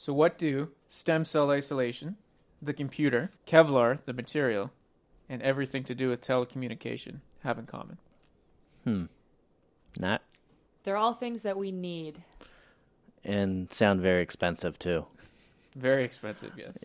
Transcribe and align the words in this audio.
So, 0.00 0.12
what 0.12 0.38
do 0.38 0.70
stem 0.86 1.24
cell 1.24 1.50
isolation, 1.50 2.18
the 2.62 2.72
computer, 2.72 3.32
Kevlar, 3.48 3.98
the 4.04 4.12
material, 4.12 4.70
and 5.28 5.42
everything 5.42 5.82
to 5.82 5.92
do 5.92 6.08
with 6.08 6.20
telecommunication 6.20 7.16
have 7.42 7.58
in 7.58 7.66
common? 7.66 7.98
Hmm. 8.84 9.06
Not 9.98 10.22
They're 10.84 10.96
all 10.96 11.14
things 11.14 11.42
that 11.42 11.56
we 11.58 11.72
need. 11.72 12.22
and 13.24 13.72
sound 13.72 14.00
very 14.00 14.22
expensive 14.22 14.78
too. 14.78 15.06
Very 15.74 16.04
expensive, 16.04 16.52
yes. 16.56 16.78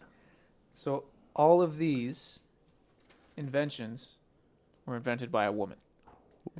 So, 0.73 1.04
all 1.36 1.61
of 1.61 1.77
these 1.77 2.39
inventions 3.38 4.18
were 4.88 4.95
invented 4.95 5.32
by 5.32 5.45
a 5.45 5.52
woman. 5.52 5.77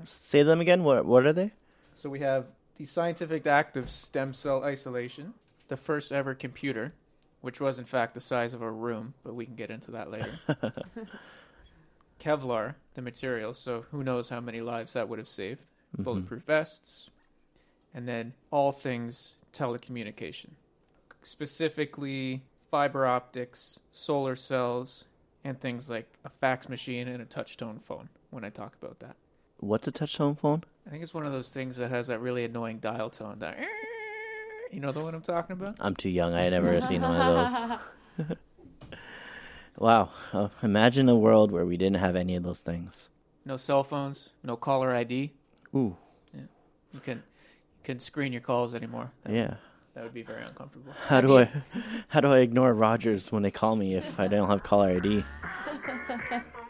Say 0.04 0.44
them 0.44 0.62
again. 0.62 0.84
What 0.84 1.04
what 1.08 1.26
are 1.26 1.34
they? 1.34 1.52
So, 1.96 2.12
we 2.12 2.20
have 2.20 2.46
the 2.76 2.86
scientific 2.86 3.48
act 3.48 3.76
of 3.76 3.90
stem 3.90 4.34
cell 4.34 4.64
isolation, 4.64 5.34
the 5.68 5.78
first 5.78 6.12
ever 6.12 6.34
computer, 6.34 6.94
which 7.42 7.60
was 7.60 7.80
in 7.80 7.86
fact 7.86 8.14
the 8.14 8.20
size 8.20 8.54
of 8.54 8.62
a 8.62 8.72
room, 8.72 9.14
but 9.24 9.36
we 9.36 9.46
can 9.46 9.56
get 9.56 9.70
into 9.70 9.92
that 9.92 10.12
later. 10.12 10.40
Kevlar, 12.20 12.76
the 12.94 13.02
material, 13.02 13.54
so 13.54 13.86
who 13.92 14.04
knows 14.04 14.30
how 14.30 14.40
many 14.40 14.62
lives 14.62 14.94
that 14.94 15.10
would 15.10 15.20
have 15.20 15.28
saved. 15.28 15.62
Mm-hmm. 15.94 16.04
Bulletproof 16.04 16.44
vests, 16.44 17.10
and 17.94 18.08
then 18.08 18.34
all 18.50 18.72
things 18.72 19.36
telecommunication, 19.52 20.52
specifically 21.22 22.44
fiber 22.72 23.06
optics, 23.06 23.80
solar 23.92 24.36
cells, 24.36 25.08
and 25.44 25.60
things 25.60 25.90
like 25.90 26.08
a 26.26 26.30
fax 26.30 26.68
machine 26.68 27.08
and 27.08 27.22
a 27.22 27.26
touch-tone 27.26 27.78
phone. 27.78 28.10
When 28.32 28.44
I 28.44 28.50
talk 28.50 28.74
about 28.82 29.00
that, 29.02 29.16
What's 29.64 29.88
a 29.88 29.94
touchtone 29.94 30.38
phone? 30.38 30.64
I 30.86 30.90
think 30.90 31.04
it's 31.04 31.14
one 31.14 31.26
of 31.26 31.32
those 31.32 31.50
things 31.50 31.78
that 31.78 31.90
has 31.90 32.08
that 32.08 32.20
really 32.20 32.44
annoying 32.44 32.80
dial 32.80 33.10
tone. 33.10 33.40
That 33.40 33.58
you 34.74 34.80
know 34.80 34.92
the 34.92 35.02
one 35.02 35.14
I'm 35.14 35.22
talking 35.22 35.54
about. 35.54 35.78
I'm 35.80 35.96
too 35.96 36.10
young. 36.10 36.34
I 36.34 36.44
had 36.44 36.54
never 36.54 36.82
seen 36.82 37.02
one 37.02 37.16
of 37.16 37.78
those. 38.18 38.38
wow. 39.78 40.10
Uh, 40.32 40.50
imagine 40.62 41.08
a 41.10 41.16
world 41.16 41.52
where 41.52 41.66
we 41.66 41.78
didn't 41.78 41.98
have 41.98 42.16
any 42.16 42.36
of 42.36 42.44
those 42.44 42.62
things. 42.62 43.10
No 43.46 43.58
cell 43.58 43.84
phones, 43.84 44.32
no 44.44 44.56
caller 44.56 44.94
ID. 44.94 45.34
Ooh. 45.76 45.96
Yeah. 46.34 46.42
You 46.94 47.00
can 47.00 47.18
you 47.18 47.84
can 47.84 48.00
screen 48.00 48.32
your 48.34 48.42
calls 48.42 48.74
anymore. 48.74 49.12
That, 49.24 49.34
Yeah. 49.34 49.56
that 49.94 50.04
would 50.04 50.14
be 50.14 50.24
very 50.24 50.44
uncomfortable. 50.44 50.94
How 51.08 51.22
do 51.22 51.38
I 51.38 51.50
how 52.08 52.22
do 52.22 52.30
I 52.32 52.40
ignore 52.40 52.74
Rogers 52.74 53.32
when 53.32 53.44
they 53.44 53.52
call 53.52 53.76
me 53.76 53.96
if 53.96 54.20
I 54.20 54.28
don't 54.28 54.50
have 54.50 54.64
caller 54.64 54.90
ID? 54.98 55.24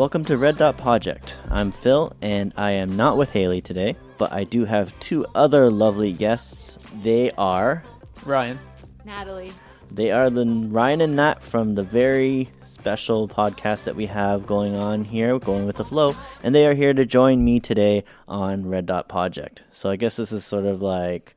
Welcome 0.00 0.24
to 0.24 0.38
Red 0.38 0.56
Dot 0.56 0.78
Project. 0.78 1.36
I'm 1.50 1.70
Phil, 1.70 2.16
and 2.22 2.54
I 2.56 2.70
am 2.70 2.96
not 2.96 3.18
with 3.18 3.32
Haley 3.32 3.60
today, 3.60 3.96
but 4.16 4.32
I 4.32 4.44
do 4.44 4.64
have 4.64 4.98
two 4.98 5.26
other 5.34 5.70
lovely 5.70 6.10
guests. 6.10 6.78
They 7.02 7.30
are 7.32 7.84
Ryan, 8.24 8.58
Natalie. 9.04 9.52
they 9.90 10.10
are 10.10 10.30
the 10.30 10.46
Ryan 10.46 11.02
and 11.02 11.16
Nat 11.16 11.42
from 11.42 11.74
the 11.74 11.82
very 11.82 12.48
special 12.62 13.28
podcast 13.28 13.84
that 13.84 13.94
we 13.94 14.06
have 14.06 14.46
going 14.46 14.74
on 14.74 15.04
here, 15.04 15.38
going 15.38 15.66
with 15.66 15.76
the 15.76 15.84
flow, 15.84 16.16
and 16.42 16.54
they 16.54 16.66
are 16.66 16.72
here 16.72 16.94
to 16.94 17.04
join 17.04 17.44
me 17.44 17.60
today 17.60 18.02
on 18.26 18.70
Red 18.70 18.86
Dot 18.86 19.06
Project. 19.06 19.64
So 19.70 19.90
I 19.90 19.96
guess 19.96 20.16
this 20.16 20.32
is 20.32 20.46
sort 20.46 20.64
of 20.64 20.80
like 20.80 21.36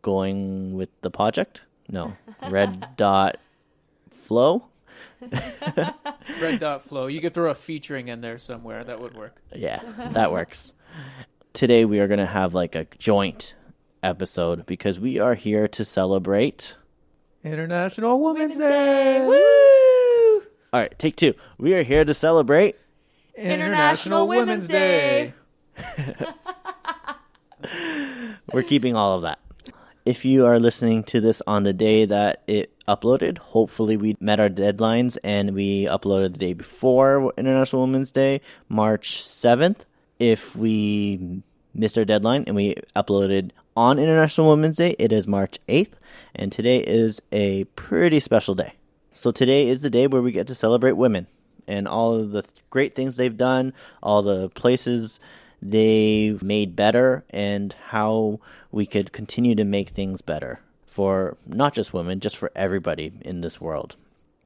going 0.00 0.72
with 0.72 0.88
the 1.02 1.10
project. 1.10 1.64
No, 1.90 2.16
Red 2.48 2.96
Dot 2.96 3.36
Flow. 4.08 4.64
Red 6.40 6.60
Dot 6.60 6.84
Flow. 6.84 7.06
You 7.06 7.20
could 7.20 7.34
throw 7.34 7.50
a 7.50 7.54
featuring 7.54 8.08
in 8.08 8.20
there 8.20 8.38
somewhere. 8.38 8.84
That 8.84 9.00
would 9.00 9.14
work. 9.14 9.42
Yeah, 9.54 9.80
that 10.12 10.32
works. 10.32 10.74
Today 11.52 11.84
we 11.84 12.00
are 12.00 12.06
going 12.06 12.18
to 12.20 12.26
have 12.26 12.54
like 12.54 12.74
a 12.74 12.86
joint 12.98 13.54
episode 14.02 14.66
because 14.66 15.00
we 15.00 15.18
are 15.18 15.34
here 15.34 15.66
to 15.68 15.84
celebrate. 15.84 16.76
International 17.42 18.20
Women's 18.20 18.56
Day. 18.56 19.24
Woo! 19.24 20.40
All 20.72 20.80
right, 20.80 20.96
take 20.98 21.16
two. 21.16 21.34
We 21.56 21.74
are 21.74 21.82
here 21.82 22.04
to 22.04 22.14
celebrate. 22.14 22.76
International 23.34 24.28
Women's 24.28 24.68
Day. 24.68 25.32
We're 28.52 28.62
keeping 28.62 28.96
all 28.96 29.16
of 29.16 29.22
that. 29.22 29.38
If 30.08 30.24
you 30.24 30.46
are 30.46 30.58
listening 30.58 31.04
to 31.04 31.20
this 31.20 31.42
on 31.46 31.64
the 31.64 31.74
day 31.74 32.06
that 32.06 32.42
it 32.46 32.72
uploaded, 32.88 33.36
hopefully 33.36 33.98
we 33.98 34.16
met 34.18 34.40
our 34.40 34.48
deadlines 34.48 35.18
and 35.22 35.54
we 35.54 35.84
uploaded 35.84 36.32
the 36.32 36.38
day 36.38 36.54
before 36.54 37.30
International 37.36 37.82
Women's 37.82 38.10
Day, 38.10 38.40
March 38.70 39.20
7th. 39.20 39.80
If 40.18 40.56
we 40.56 41.42
missed 41.74 41.98
our 41.98 42.06
deadline 42.06 42.44
and 42.46 42.56
we 42.56 42.76
uploaded 42.96 43.50
on 43.76 43.98
International 43.98 44.48
Women's 44.48 44.78
Day, 44.78 44.96
it 44.98 45.12
is 45.12 45.26
March 45.26 45.58
8th, 45.68 45.92
and 46.34 46.50
today 46.50 46.78
is 46.78 47.20
a 47.30 47.64
pretty 47.64 48.18
special 48.18 48.54
day. 48.54 48.76
So 49.12 49.30
today 49.30 49.68
is 49.68 49.82
the 49.82 49.90
day 49.90 50.06
where 50.06 50.22
we 50.22 50.32
get 50.32 50.46
to 50.46 50.54
celebrate 50.54 50.92
women 50.92 51.26
and 51.66 51.86
all 51.86 52.14
of 52.14 52.30
the 52.30 52.44
great 52.70 52.94
things 52.94 53.18
they've 53.18 53.36
done, 53.36 53.74
all 54.02 54.22
the 54.22 54.48
places 54.48 55.20
they've 55.60 56.42
made 56.42 56.76
better, 56.76 57.24
and 57.30 57.74
how 57.88 58.40
we 58.70 58.86
could 58.86 59.12
continue 59.12 59.54
to 59.54 59.64
make 59.64 59.90
things 59.90 60.20
better 60.20 60.60
for 60.86 61.36
not 61.46 61.74
just 61.74 61.92
women, 61.92 62.20
just 62.20 62.36
for 62.36 62.50
everybody 62.56 63.12
in 63.20 63.40
this 63.40 63.60
world. 63.60 63.96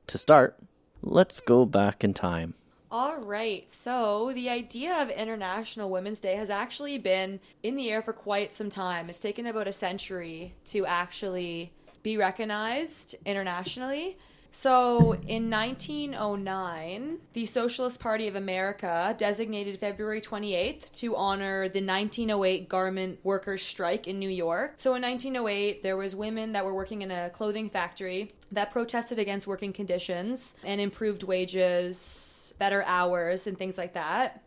To 0.09 0.19
start, 0.19 0.59
let's 1.03 1.41
go 1.41 1.65
back 1.65 2.05
in 2.05 2.13
time. 2.15 2.55
All 2.91 3.17
right. 3.17 3.71
So, 3.73 4.33
the 4.35 4.51
idea 4.51 5.01
of 5.01 5.09
International 5.09 5.89
Women's 5.89 6.21
Day 6.21 6.37
has 6.37 6.51
actually 6.51 6.99
been 6.99 7.41
in 7.63 7.75
the 7.75 7.91
air 7.91 8.03
for 8.03 8.13
quite 8.13 8.53
some 8.53 8.69
time. 8.69 9.09
It's 9.09 9.19
taken 9.19 9.47
about 9.47 9.67
a 9.67 9.73
century 9.73 10.53
to 10.67 10.85
actually 10.85 11.73
be 12.03 12.19
recognized 12.19 13.15
internationally. 13.25 14.19
So, 14.55 15.15
in 15.15 15.49
1909, 15.49 17.19
the 17.33 17.47
Socialist 17.47 17.99
Party 17.99 18.29
of 18.29 18.37
America 18.37 19.15
designated 19.17 19.81
February 19.81 20.21
28th 20.21 20.93
to 21.01 21.17
honor 21.17 21.71
the 21.71 21.83
1908 21.83 22.69
garment 22.69 23.19
workers' 23.23 23.63
strike 23.63 24.07
in 24.07 24.19
New 24.19 24.29
York. 24.29 24.75
So, 24.77 24.95
in 24.95 25.01
1908, 25.01 25.83
there 25.83 25.97
was 25.97 26.15
women 26.15 26.53
that 26.53 26.67
were 26.67 26.75
working 26.75 27.01
in 27.01 27.11
a 27.11 27.31
clothing 27.31 27.71
factory 27.71 28.31
that 28.53 28.71
protested 28.71 29.19
against 29.19 29.47
working 29.47 29.73
conditions 29.73 30.55
and 30.65 30.83
improved 30.83 31.23
wages, 31.23 32.53
better 32.59 32.83
hours, 32.83 33.47
and 33.47 33.57
things 33.57 33.79
like 33.79 33.95
that. 33.95 34.43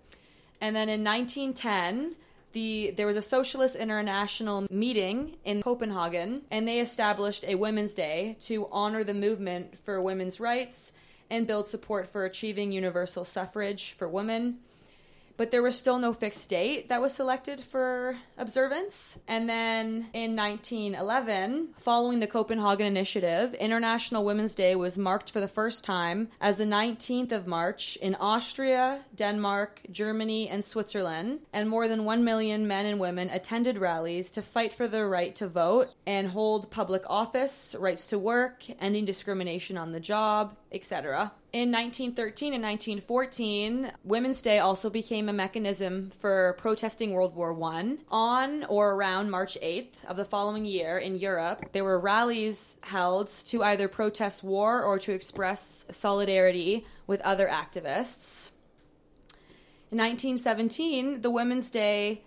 And 0.62 0.76
then 0.76 0.88
in 0.88 1.04
1910, 1.04 2.16
the 2.56 2.94
there 2.96 3.06
was 3.06 3.18
a 3.18 3.22
socialist 3.22 3.76
international 3.76 4.66
meeting 4.72 5.36
in 5.44 5.62
Copenhagen, 5.62 6.42
and 6.50 6.68
they 6.68 6.80
established 6.80 7.44
a 7.46 7.54
Women's 7.56 7.94
Day 7.94 8.38
to 8.42 8.68
honor 8.72 9.04
the 9.04 9.14
movement 9.14 9.78
for 9.78 10.02
women's 10.02 10.40
rights 10.40 10.94
and 11.30 11.46
build 11.46 11.68
support 11.68 12.08
for 12.12 12.26
achieving 12.26 12.72
universal 12.72 13.26
suffrage 13.26 13.92
for 13.92 14.08
women. 14.08 14.58
But 15.38 15.52
there 15.52 15.64
was 15.64 15.78
still 15.78 16.00
no 16.00 16.14
fixed 16.14 16.50
date 16.50 16.90
that 16.90 17.02
was 17.02 17.14
selected 17.14 17.62
for 17.62 18.18
observance. 18.38 19.20
And 19.28 19.50
then 19.50 20.08
in 20.14 20.36
1911, 20.36 21.70
following 21.80 22.20
the 22.20 22.28
Copenhagen 22.28 22.86
Initiative, 22.86 23.54
International 23.56 24.24
Women's 24.24 24.56
Day 24.56 24.76
was 24.76 24.98
marked 24.98 25.32
for 25.32 25.42
the 25.42 25.48
first 25.48 25.84
time 25.84 26.30
as 26.40 26.58
the 26.58 26.66
19th 26.66 27.32
of 27.32 27.48
March 27.48 27.98
in 27.98 28.16
Austria, 28.16 29.04
Denmark, 29.16 29.82
Germany, 29.92 30.48
and 30.48 30.64
Switzerland. 30.64 31.42
And 31.52 31.70
more 31.70 31.88
than 31.88 32.06
1 32.06 32.24
million 32.24 32.68
men 32.68 32.86
and 32.86 33.00
women 33.00 33.30
attended 33.30 33.78
rallies 33.78 34.32
to 34.32 34.42
fight 34.42 34.74
for 34.74 34.88
their 34.88 35.10
right 35.10 35.36
to 35.36 35.48
vote 35.48 35.90
and 36.06 36.30
hold 36.30 36.72
public 36.72 37.04
office, 37.08 37.76
rights 37.78 38.08
to 38.10 38.20
work, 38.20 38.64
ending 38.80 39.06
discrimination 39.06 39.78
on 39.78 39.92
the 39.92 40.00
job, 40.00 40.56
etc. 40.72 41.32
In 41.56 41.72
1913 41.72 42.54
and 42.54 42.62
1914, 42.62 43.94
Women's 44.04 44.42
Day 44.42 44.60
also 44.60 44.90
became 44.90 45.30
a 45.30 45.32
mechanism 45.32 46.12
for 46.20 46.58
protesting 46.58 47.14
World 47.14 47.34
War 47.34 47.58
I. 47.64 47.96
On 48.10 48.66
or 48.66 48.92
around 48.92 49.32
March 49.32 49.58
8th 49.64 50.04
of 50.06 50.18
the 50.18 50.26
following 50.26 50.66
year 50.66 50.98
in 50.98 51.16
Europe, 51.16 51.70
there 51.72 51.86
were 51.86 51.98
rallies 51.98 52.78
held 52.82 53.30
to 53.46 53.64
either 53.64 53.88
protest 53.88 54.44
war 54.44 54.84
or 54.84 55.00
to 55.00 55.14
express 55.14 55.86
solidarity 55.92 56.86
with 57.08 57.22
other 57.22 57.48
activists. 57.48 58.50
In 59.92 59.98
1917, 59.98 61.22
the 61.22 61.32
Women's 61.32 61.72
Day 61.72 62.22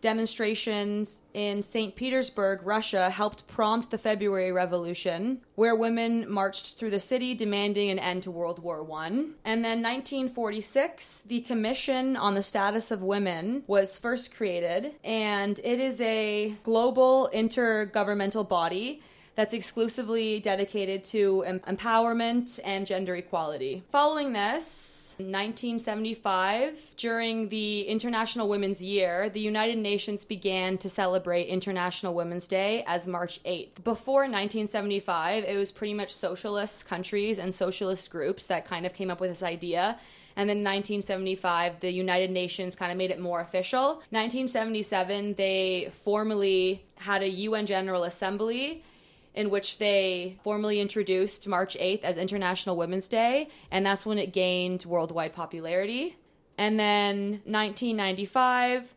demonstrations 0.00 1.20
in 1.34 1.62
St. 1.62 1.94
Petersburg, 1.94 2.60
Russia, 2.64 3.10
helped 3.10 3.46
prompt 3.46 3.90
the 3.90 3.98
February 3.98 4.52
Revolution, 4.52 5.40
where 5.54 5.74
women 5.74 6.30
marched 6.30 6.78
through 6.78 6.90
the 6.90 7.00
city 7.00 7.34
demanding 7.34 7.90
an 7.90 7.98
end 7.98 8.22
to 8.24 8.30
World 8.30 8.58
War 8.62 8.86
I. 8.92 9.06
And 9.44 9.64
then 9.64 9.82
1946, 9.82 11.22
the 11.22 11.40
Commission 11.42 12.16
on 12.16 12.34
the 12.34 12.42
Status 12.42 12.90
of 12.90 13.02
Women 13.02 13.62
was 13.66 13.98
first 13.98 14.34
created, 14.34 14.94
and 15.04 15.58
it 15.62 15.80
is 15.80 16.00
a 16.00 16.54
global 16.62 17.30
intergovernmental 17.32 18.48
body 18.48 19.02
that's 19.36 19.54
exclusively 19.54 20.40
dedicated 20.40 21.04
to 21.04 21.42
em- 21.44 21.60
empowerment 21.60 22.60
and 22.64 22.86
gender 22.86 23.16
equality. 23.16 23.82
Following 23.90 24.32
this, 24.32 25.09
1975, 25.22 26.92
during 26.96 27.48
the 27.48 27.82
International 27.82 28.48
Women's 28.48 28.82
Year, 28.82 29.28
the 29.28 29.40
United 29.40 29.78
Nations 29.78 30.24
began 30.24 30.78
to 30.78 30.88
celebrate 30.88 31.48
International 31.48 32.14
Women's 32.14 32.48
Day 32.48 32.84
as 32.86 33.06
March 33.06 33.42
8th. 33.44 33.84
Before 33.84 34.22
1975, 34.22 35.44
it 35.44 35.56
was 35.56 35.72
pretty 35.72 35.94
much 35.94 36.14
socialist 36.14 36.86
countries 36.86 37.38
and 37.38 37.54
socialist 37.54 38.10
groups 38.10 38.46
that 38.46 38.64
kind 38.64 38.86
of 38.86 38.94
came 38.94 39.10
up 39.10 39.20
with 39.20 39.30
this 39.30 39.42
idea. 39.42 39.98
And 40.36 40.48
then 40.48 40.58
1975, 40.58 41.80
the 41.80 41.90
United 41.90 42.30
Nations 42.30 42.74
kind 42.74 42.90
of 42.90 42.98
made 42.98 43.10
it 43.10 43.20
more 43.20 43.40
official. 43.40 44.02
1977, 44.10 45.34
they 45.34 45.90
formally 46.04 46.84
had 46.96 47.22
a 47.22 47.28
UN 47.28 47.66
General 47.66 48.04
Assembly 48.04 48.82
in 49.34 49.50
which 49.50 49.78
they 49.78 50.38
formally 50.42 50.80
introduced 50.80 51.46
March 51.46 51.76
8th 51.78 52.02
as 52.02 52.16
International 52.16 52.76
Women's 52.76 53.08
Day, 53.08 53.48
and 53.70 53.86
that's 53.86 54.04
when 54.04 54.18
it 54.18 54.32
gained 54.32 54.84
worldwide 54.84 55.32
popularity. 55.32 56.16
And 56.58 56.78
then 56.78 57.40
1995, 57.44 58.94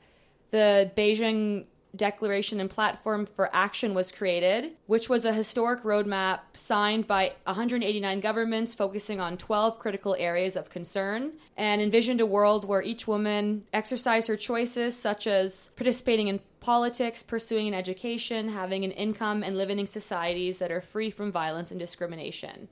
the 0.51 0.91
Beijing 0.97 1.65
Declaration 1.95 2.60
and 2.60 2.69
Platform 2.69 3.28
for 3.28 3.50
Action 3.54 3.94
was 3.94 4.12
created, 4.12 4.72
which 4.88 5.10
was 5.10 5.25
a 5.25 5.34
historic 5.34 5.84
roadmap 5.84 6.40
signed 6.54 7.06
by 7.06 7.34
189 7.44 8.19
governments 8.19 8.74
focusing 8.74 9.19
on 9.19 9.38
12 9.38 9.78
critical 9.78 10.16
areas 10.18 10.56
of 10.56 10.72
concern 10.72 11.34
and 11.56 11.81
envisioned 11.81 12.19
a 12.19 12.25
world 12.25 12.66
where 12.66 12.81
each 12.81 13.07
woman 13.07 13.63
exercised 13.74 14.28
her 14.28 14.36
choices, 14.36 15.00
such 15.00 15.28
as 15.28 15.69
participating 15.75 16.30
in 16.30 16.40
politics, 16.62 17.22
pursuing 17.22 17.68
an 17.68 17.75
education, 17.75 18.50
having 18.50 18.84
an 18.84 18.92
income, 18.92 19.44
and 19.44 19.56
living 19.56 19.78
in 19.78 19.86
societies 19.86 20.57
that 20.60 20.72
are 20.72 20.81
free 20.81 21.12
from 21.12 21.31
violence 21.31 21.69
and 21.69 21.80
discrimination. 21.80 22.68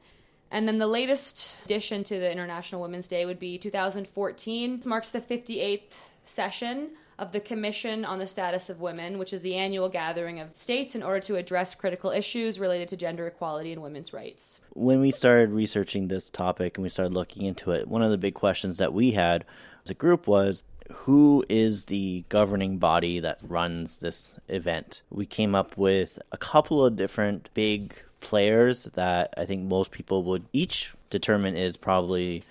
And 0.49 0.67
then 0.67 0.79
the 0.79 0.87
latest 0.87 1.55
addition 1.65 2.03
to 2.05 2.19
the 2.19 2.31
International 2.31 2.81
Women's 2.81 3.07
Day 3.07 3.25
would 3.25 3.39
be 3.39 3.59
2014. 3.59 4.77
This 4.77 4.85
marks 4.85 5.11
the 5.11 5.21
58th 5.21 6.07
session 6.23 6.89
of 7.21 7.31
the 7.31 7.39
Commission 7.39 8.03
on 8.03 8.17
the 8.17 8.25
Status 8.25 8.67
of 8.67 8.81
Women, 8.81 9.19
which 9.19 9.31
is 9.31 9.41
the 9.41 9.53
annual 9.53 9.87
gathering 9.89 10.39
of 10.39 10.57
states 10.57 10.95
in 10.95 11.03
order 11.03 11.19
to 11.19 11.35
address 11.35 11.75
critical 11.75 12.09
issues 12.09 12.59
related 12.59 12.87
to 12.89 12.97
gender 12.97 13.27
equality 13.27 13.71
and 13.71 13.81
women's 13.83 14.11
rights. 14.11 14.59
When 14.73 14.99
we 14.99 15.11
started 15.11 15.51
researching 15.51 16.07
this 16.07 16.31
topic 16.31 16.77
and 16.77 16.83
we 16.83 16.89
started 16.89 17.13
looking 17.13 17.45
into 17.45 17.71
it, 17.71 17.87
one 17.87 18.01
of 18.01 18.09
the 18.09 18.17
big 18.17 18.33
questions 18.33 18.79
that 18.79 18.91
we 18.91 19.11
had 19.11 19.45
as 19.85 19.91
a 19.91 19.93
group 19.93 20.25
was 20.25 20.63
who 20.91 21.45
is 21.47 21.85
the 21.85 22.25
governing 22.29 22.79
body 22.79 23.19
that 23.19 23.39
runs 23.47 23.99
this 23.99 24.33
event? 24.47 25.03
We 25.11 25.27
came 25.27 25.53
up 25.53 25.77
with 25.77 26.17
a 26.31 26.37
couple 26.37 26.83
of 26.83 26.95
different 26.95 27.51
big 27.53 27.93
players 28.19 28.85
that 28.95 29.35
I 29.37 29.45
think 29.45 29.63
most 29.63 29.91
people 29.91 30.23
would 30.23 30.45
each 30.53 30.95
determine 31.11 31.55
is 31.55 31.77
probably 31.77 32.43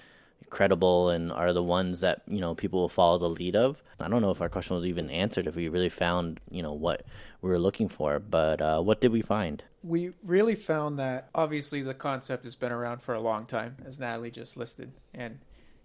credible 0.50 1.08
and 1.08 1.32
are 1.32 1.52
the 1.52 1.62
ones 1.62 2.00
that 2.00 2.22
you 2.26 2.40
know 2.40 2.54
people 2.54 2.80
will 2.80 2.88
follow 2.88 3.18
the 3.18 3.28
lead 3.28 3.56
of. 3.56 3.82
I 3.98 4.08
don't 4.08 4.22
know 4.22 4.30
if 4.30 4.40
our 4.40 4.48
question 4.48 4.76
was 4.76 4.86
even 4.86 5.08
answered 5.10 5.46
if 5.46 5.56
we 5.56 5.68
really 5.68 5.88
found 5.88 6.40
you 6.50 6.62
know 6.62 6.72
what 6.72 7.04
we 7.40 7.48
were 7.48 7.58
looking 7.58 7.88
for, 7.88 8.18
but 8.18 8.60
uh, 8.60 8.80
what 8.80 9.00
did 9.00 9.12
we 9.12 9.22
find? 9.22 9.62
We 9.82 10.12
really 10.22 10.56
found 10.56 10.98
that 10.98 11.30
obviously 11.34 11.82
the 11.82 11.94
concept 11.94 12.44
has 12.44 12.54
been 12.54 12.72
around 12.72 13.00
for 13.00 13.14
a 13.14 13.20
long 13.20 13.46
time, 13.46 13.76
as 13.86 13.98
Natalie 13.98 14.30
just 14.30 14.56
listed, 14.56 14.92
and 15.14 15.38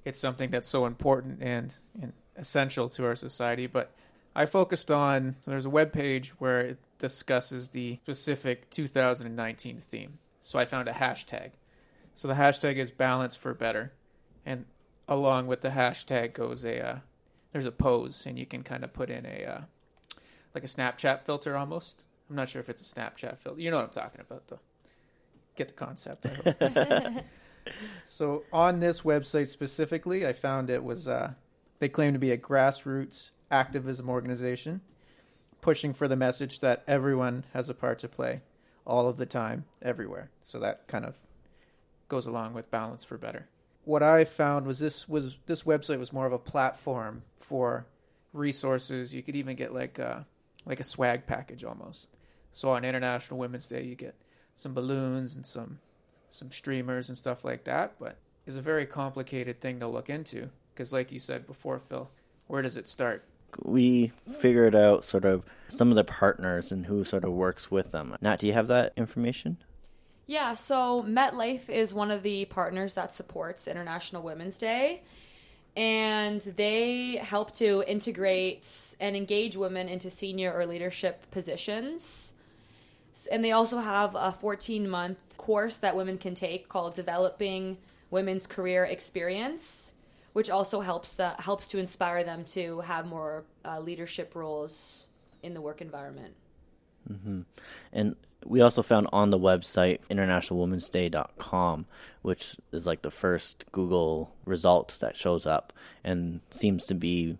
it's 0.04 0.20
something 0.20 0.50
that's 0.50 0.68
so 0.68 0.86
important 0.86 1.42
and, 1.42 1.74
and 2.02 2.14
essential 2.36 2.90
to 2.90 3.06
our 3.06 3.16
society. 3.16 3.68
But 3.68 3.92
I 4.36 4.46
focused 4.46 4.92
on 4.92 5.36
so 5.42 5.52
there's 5.52 5.66
a 5.66 5.70
web 5.70 5.94
page 5.94 6.32
where 6.40 6.62
it 6.62 6.80
discusses 7.00 7.70
the 7.70 8.00
specific 8.04 8.70
2019 8.70 9.80
theme. 9.80 10.20
So 10.42 10.60
I 10.60 10.66
found 10.66 10.88
a 10.88 10.94
hashtag. 10.94 11.52
So 12.14 12.28
the 12.28 12.36
hashtag 12.36 12.76
is 12.76 12.92
balance 12.92 13.36
for 13.36 13.54
better 13.54 13.92
and 14.46 14.66
along 15.08 15.48
with 15.48 15.62
the 15.62 15.70
hashtag 15.70 16.34
goes 16.34 16.64
a 16.64 16.86
uh, 16.86 17.00
there's 17.52 17.66
a 17.66 17.72
pose, 17.72 18.26
and 18.26 18.38
you 18.38 18.46
can 18.46 18.64
kind 18.64 18.84
of 18.84 18.94
put 18.94 19.10
in 19.10 19.26
a 19.26 19.46
uh, 19.46 19.62
like 20.54 20.64
a 20.64 20.68
Snapchat 20.68 21.24
filter 21.24 21.56
almost. 21.56 22.04
I'm 22.30 22.36
not 22.36 22.50
sure 22.50 22.60
if 22.60 22.70
it's 22.70 22.82
a 22.82 22.96
Snapchat 22.96 23.38
filter. 23.38 23.62
You 23.62 23.72
know 23.72 23.78
what 23.78 23.86
I'm 23.86 23.92
talking 23.92 24.22
about, 24.22 24.48
though. 24.48 24.60
Get 25.56 25.70
the 25.70 25.74
concept. 25.74 26.26
so 28.06 28.44
on 28.52 28.80
this 28.80 29.02
website 29.02 29.48
specifically, 29.48 30.26
I 30.26 30.34
found 30.34 30.70
it 30.70 30.84
was 30.84 31.08
uh, 31.08 31.34
they 31.80 31.88
claim 31.88 32.14
to 32.14 32.20
be 32.20 32.32
a 32.32 32.38
grassroots 32.38 33.32
activism 33.52 34.10
organization 34.10 34.82
pushing 35.62 35.94
for 35.94 36.08
the 36.08 36.16
message 36.16 36.60
that 36.60 36.84
everyone 36.88 37.44
has 37.54 37.70
a 37.70 37.74
part 37.74 38.00
to 38.00 38.08
play 38.08 38.42
all 38.86 39.08
of 39.08 39.18
the 39.18 39.26
time, 39.26 39.66
everywhere. 39.82 40.30
So 40.44 40.60
that 40.60 40.88
kind 40.88 41.06
of 41.06 41.16
goes 42.08 42.28
along 42.28 42.54
with 42.54 42.70
balance 42.70 43.04
for 43.04 43.18
better 43.18 43.48
what 43.86 44.04
I 44.04 44.26
found 44.26 44.66
was 44.66 44.80
this 44.80 45.08
was 45.08 45.38
this 45.46 45.64
website 45.64 46.00
was 46.00 46.12
more 46.12 46.26
of 46.26 46.34
a 46.34 46.40
platform 46.40 47.24
for 47.38 47.86
resources. 48.34 49.14
You 49.14 49.24
could 49.24 49.36
even 49.36 49.56
get 49.56 49.74
like 49.74 49.98
a, 50.00 50.08
uh, 50.08 50.24
like 50.66 50.80
a 50.80 50.84
swag 50.84 51.26
package 51.26 51.64
almost. 51.64 52.10
So 52.52 52.72
on 52.72 52.84
International 52.84 53.40
Women's 53.40 53.68
Day, 53.68 53.84
you 53.84 53.96
get 53.96 54.16
some 54.56 54.74
balloons 54.74 55.36
and 55.36 55.46
some 55.46 55.80
some 56.30 56.52
streamers 56.52 57.10
and 57.10 57.18
stuff 57.18 57.46
like 57.46 57.64
that. 57.66 57.94
But 58.00 58.18
it's 58.46 58.58
a 58.58 58.62
very 58.62 58.86
complicated 58.86 59.62
thing 59.62 59.80
to 59.80 59.88
look 59.88 60.10
into 60.10 60.50
because, 60.74 60.92
like 60.92 61.12
you 61.12 61.20
said 61.20 61.48
before, 61.48 61.80
Phil, 61.80 62.10
where 62.48 62.62
does 62.62 62.78
it 62.78 62.88
start? 62.88 63.24
We 63.64 64.12
figured 64.28 64.76
out 64.76 65.06
sort 65.06 65.24
of 65.24 65.44
some 65.70 65.90
of 65.90 65.96
the 65.96 66.04
partners 66.04 66.72
and 66.72 66.88
who 66.88 67.04
sort 67.04 67.24
of 67.24 67.32
works 67.32 67.72
with 67.72 67.92
them. 67.92 68.16
Nat, 68.22 68.40
do 68.40 68.48
you 68.48 68.54
have 68.54 68.68
that 68.68 68.92
information? 68.98 69.58
Yeah, 70.27 70.56
so 70.56 71.04
MetLife 71.04 71.69
is 71.69 71.94
one 71.94 72.10
of 72.10 72.24
the 72.24 72.45
partners 72.45 72.95
that 72.95 73.13
supports 73.13 73.68
International 73.68 74.24
Women's 74.24 74.57
Day. 74.57 75.04
And 75.77 76.42
they 76.42 77.18
help 77.18 77.54
to 77.56 77.83
integrate 77.86 78.95
and 79.00 79.16
engage 79.16 79.57
women 79.57 79.89
into 79.89 80.10
senior 80.10 80.54
or 80.54 80.66
leadership 80.66 81.30
positions. 81.31 82.33
And 83.31 83.44
they 83.44 83.51
also 83.51 83.77
have 83.77 84.16
a 84.16 84.31
14 84.31 84.89
month 84.89 85.18
course 85.38 85.77
that 85.77 85.95
women 85.95 86.18
can 86.18 86.33
take 86.33 86.69
called 86.69 86.95
Developing 86.95 87.77
Women's 88.10 88.48
Career 88.48 88.86
Experience, 88.86 89.94
which 90.33 90.50
also 90.50 90.80
helps, 90.80 91.16
the, 91.16 91.30
helps 91.39 91.68
to 91.68 91.77
inspire 91.77 92.24
them 92.24 92.45
to 92.45 92.80
have 92.81 93.06
more 93.06 93.44
uh, 93.66 93.80
leadership 93.80 94.33
roles 94.33 95.07
in 95.44 95.54
the 95.54 95.62
work 95.62 95.81
environment. 95.81 96.33
Mm-hmm. 97.12 97.41
And 97.94 98.15
we 98.46 98.62
also 98.62 98.84
found 98.84 99.08
on 99.12 99.32
the 99.32 99.40
website 99.40 100.00
internationalwomansday.com, 100.10 101.86
which 102.22 102.56
is 102.72 102.86
like 102.86 103.02
the 103.02 103.12
first 103.12 103.66
Google 103.72 104.34
result 104.46 104.98
that 105.02 105.18
shows 105.18 105.46
up 105.46 105.74
and 106.04 106.42
seems 106.52 106.86
to 106.86 106.94
be 106.94 107.38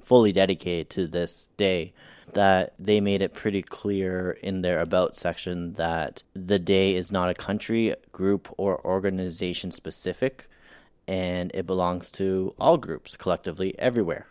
fully 0.00 0.32
dedicated 0.32 0.90
to 0.90 1.06
this 1.06 1.50
day. 1.56 1.92
That 2.34 2.72
they 2.78 3.00
made 3.00 3.20
it 3.20 3.34
pretty 3.34 3.60
clear 3.60 4.30
in 4.42 4.62
their 4.62 4.80
About 4.80 5.18
section 5.18 5.74
that 5.74 6.22
the 6.32 6.58
day 6.58 6.94
is 6.94 7.12
not 7.12 7.28
a 7.28 7.34
country, 7.34 7.94
group, 8.10 8.48
or 8.56 8.82
organization 8.86 9.70
specific, 9.70 10.48
and 11.06 11.50
it 11.52 11.66
belongs 11.66 12.10
to 12.12 12.54
all 12.58 12.78
groups 12.78 13.18
collectively 13.18 13.78
everywhere 13.78 14.28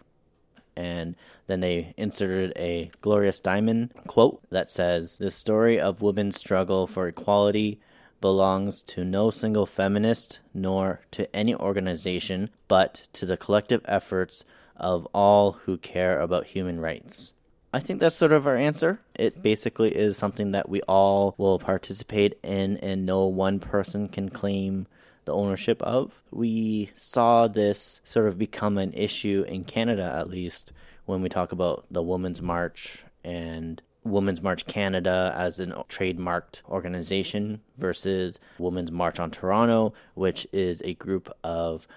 and 0.76 1.16
then 1.48 1.60
they 1.60 1.94
inserted 1.98 2.54
a 2.56 2.92
Gloria 3.02 3.32
Steinem 3.32 3.90
quote 4.08 4.42
that 4.50 4.72
says, 4.72 5.18
The 5.18 5.32
story 5.32 5.80
of 5.80 6.02
women's 6.02 6.38
struggle 6.38 6.88
for 6.88 7.08
equality 7.08 7.80
belongs 8.22 8.82
to 8.84 9.04
no 9.04 9.32
single 9.32 9.66
feminist 9.66 10.40
nor 10.54 11.02
to 11.12 11.36
any 11.36 11.56
organization, 11.56 12.50
but 12.68 13.08
to 13.14 13.26
the 13.26 13.38
collective 13.38 13.82
efforts 13.86 14.44
of 14.78 15.08
all 15.14 15.54
who 15.54 15.78
care 15.78 16.20
about 16.20 16.48
human 16.48 16.80
rights. 16.80 17.34
I 17.74 17.80
think 17.80 18.00
that's 18.00 18.16
sort 18.16 18.34
of 18.34 18.46
our 18.46 18.58
answer. 18.58 19.00
It 19.16 19.42
basically 19.42 19.96
is 19.96 20.18
something 20.18 20.52
that 20.52 20.70
we 20.70 20.82
all 20.82 21.36
will 21.38 21.58
participate 21.58 22.38
in, 22.44 22.78
and 22.78 23.06
no 23.06 23.26
one 23.26 23.60
person 23.60 24.10
can 24.10 24.30
claim 24.30 24.88
the 25.32 25.38
ownership 25.38 25.82
of. 25.82 26.22
We 26.30 26.92
saw 26.94 27.48
this 27.48 28.02
sort 28.04 28.28
of 28.28 28.38
become 28.38 28.78
an 28.78 28.92
issue 28.94 29.46
in 29.48 29.64
Canada, 29.64 30.14
at 30.14 30.30
least, 30.30 30.74
when 31.06 31.22
we 31.22 31.30
talk 31.30 31.54
about 31.54 31.86
the 31.90 32.04
Women's 32.04 32.42
March 32.42 33.06
and 33.24 33.82
Women's 34.04 34.42
March 34.42 34.66
Canada 34.66 35.34
as 35.38 35.60
a 35.60 35.68
trademarked 35.68 36.64
organization 36.68 37.62
versus 37.78 38.40
Women's 38.58 38.92
March 38.92 39.20
on 39.20 39.32
Toronto, 39.32 39.94
which 40.16 40.46
is 40.52 40.82
a 40.84 40.96
group 40.96 41.32
of 41.44 41.88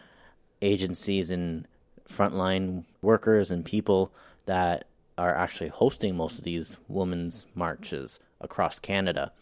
agencies 0.62 1.31
and 1.31 1.67
frontline 2.09 2.85
workers 3.03 3.50
and 3.50 3.64
people 3.64 4.12
that 4.47 4.87
are 5.19 5.35
actually 5.35 5.69
hosting 5.69 6.17
most 6.17 6.38
of 6.38 6.45
these 6.45 6.76
women's 6.88 7.47
marches 7.55 8.21
across 8.41 8.79
Canada. 8.79 9.33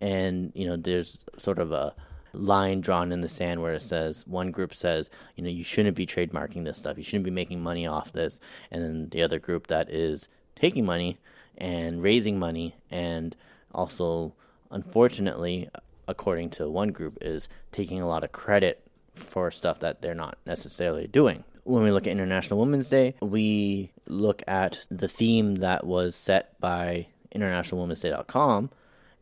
And, 0.00 0.52
you 0.54 0.66
know, 0.66 0.76
there's 0.76 1.18
sort 1.38 1.58
of 1.58 1.72
a 1.72 1.94
line 2.32 2.80
drawn 2.80 3.12
in 3.12 3.20
the 3.20 3.28
sand 3.28 3.62
where 3.62 3.74
it 3.74 3.82
says 3.82 4.26
one 4.26 4.50
group 4.50 4.74
says, 4.74 5.10
you 5.36 5.42
know, 5.42 5.50
you 5.50 5.64
shouldn't 5.64 5.96
be 5.96 6.06
trademarking 6.06 6.64
this 6.64 6.78
stuff. 6.78 6.96
You 6.96 7.02
shouldn't 7.02 7.24
be 7.24 7.30
making 7.30 7.60
money 7.60 7.86
off 7.86 8.12
this. 8.12 8.40
And 8.70 8.82
then 8.82 9.08
the 9.10 9.22
other 9.22 9.38
group 9.38 9.66
that 9.68 9.90
is 9.90 10.28
taking 10.56 10.84
money 10.84 11.18
and 11.58 12.02
raising 12.02 12.38
money 12.38 12.76
and 12.90 13.36
also 13.72 14.34
unfortunately 14.70 15.68
according 16.08 16.50
to 16.50 16.68
one 16.68 16.88
group 16.88 17.18
is 17.20 17.48
taking 17.72 18.00
a 18.00 18.08
lot 18.08 18.24
of 18.24 18.32
credit 18.32 18.82
for 19.14 19.50
stuff 19.50 19.80
that 19.80 20.02
they're 20.02 20.14
not 20.14 20.38
necessarily 20.46 21.06
doing. 21.06 21.44
When 21.64 21.82
we 21.82 21.90
look 21.92 22.06
at 22.06 22.12
International 22.12 22.58
Women's 22.58 22.88
Day, 22.88 23.14
we 23.20 23.92
look 24.06 24.42
at 24.48 24.86
the 24.90 25.08
theme 25.08 25.56
that 25.56 25.86
was 25.86 26.16
set 26.16 26.58
by 26.58 27.06
internationalwomen'sday.com 27.34 28.70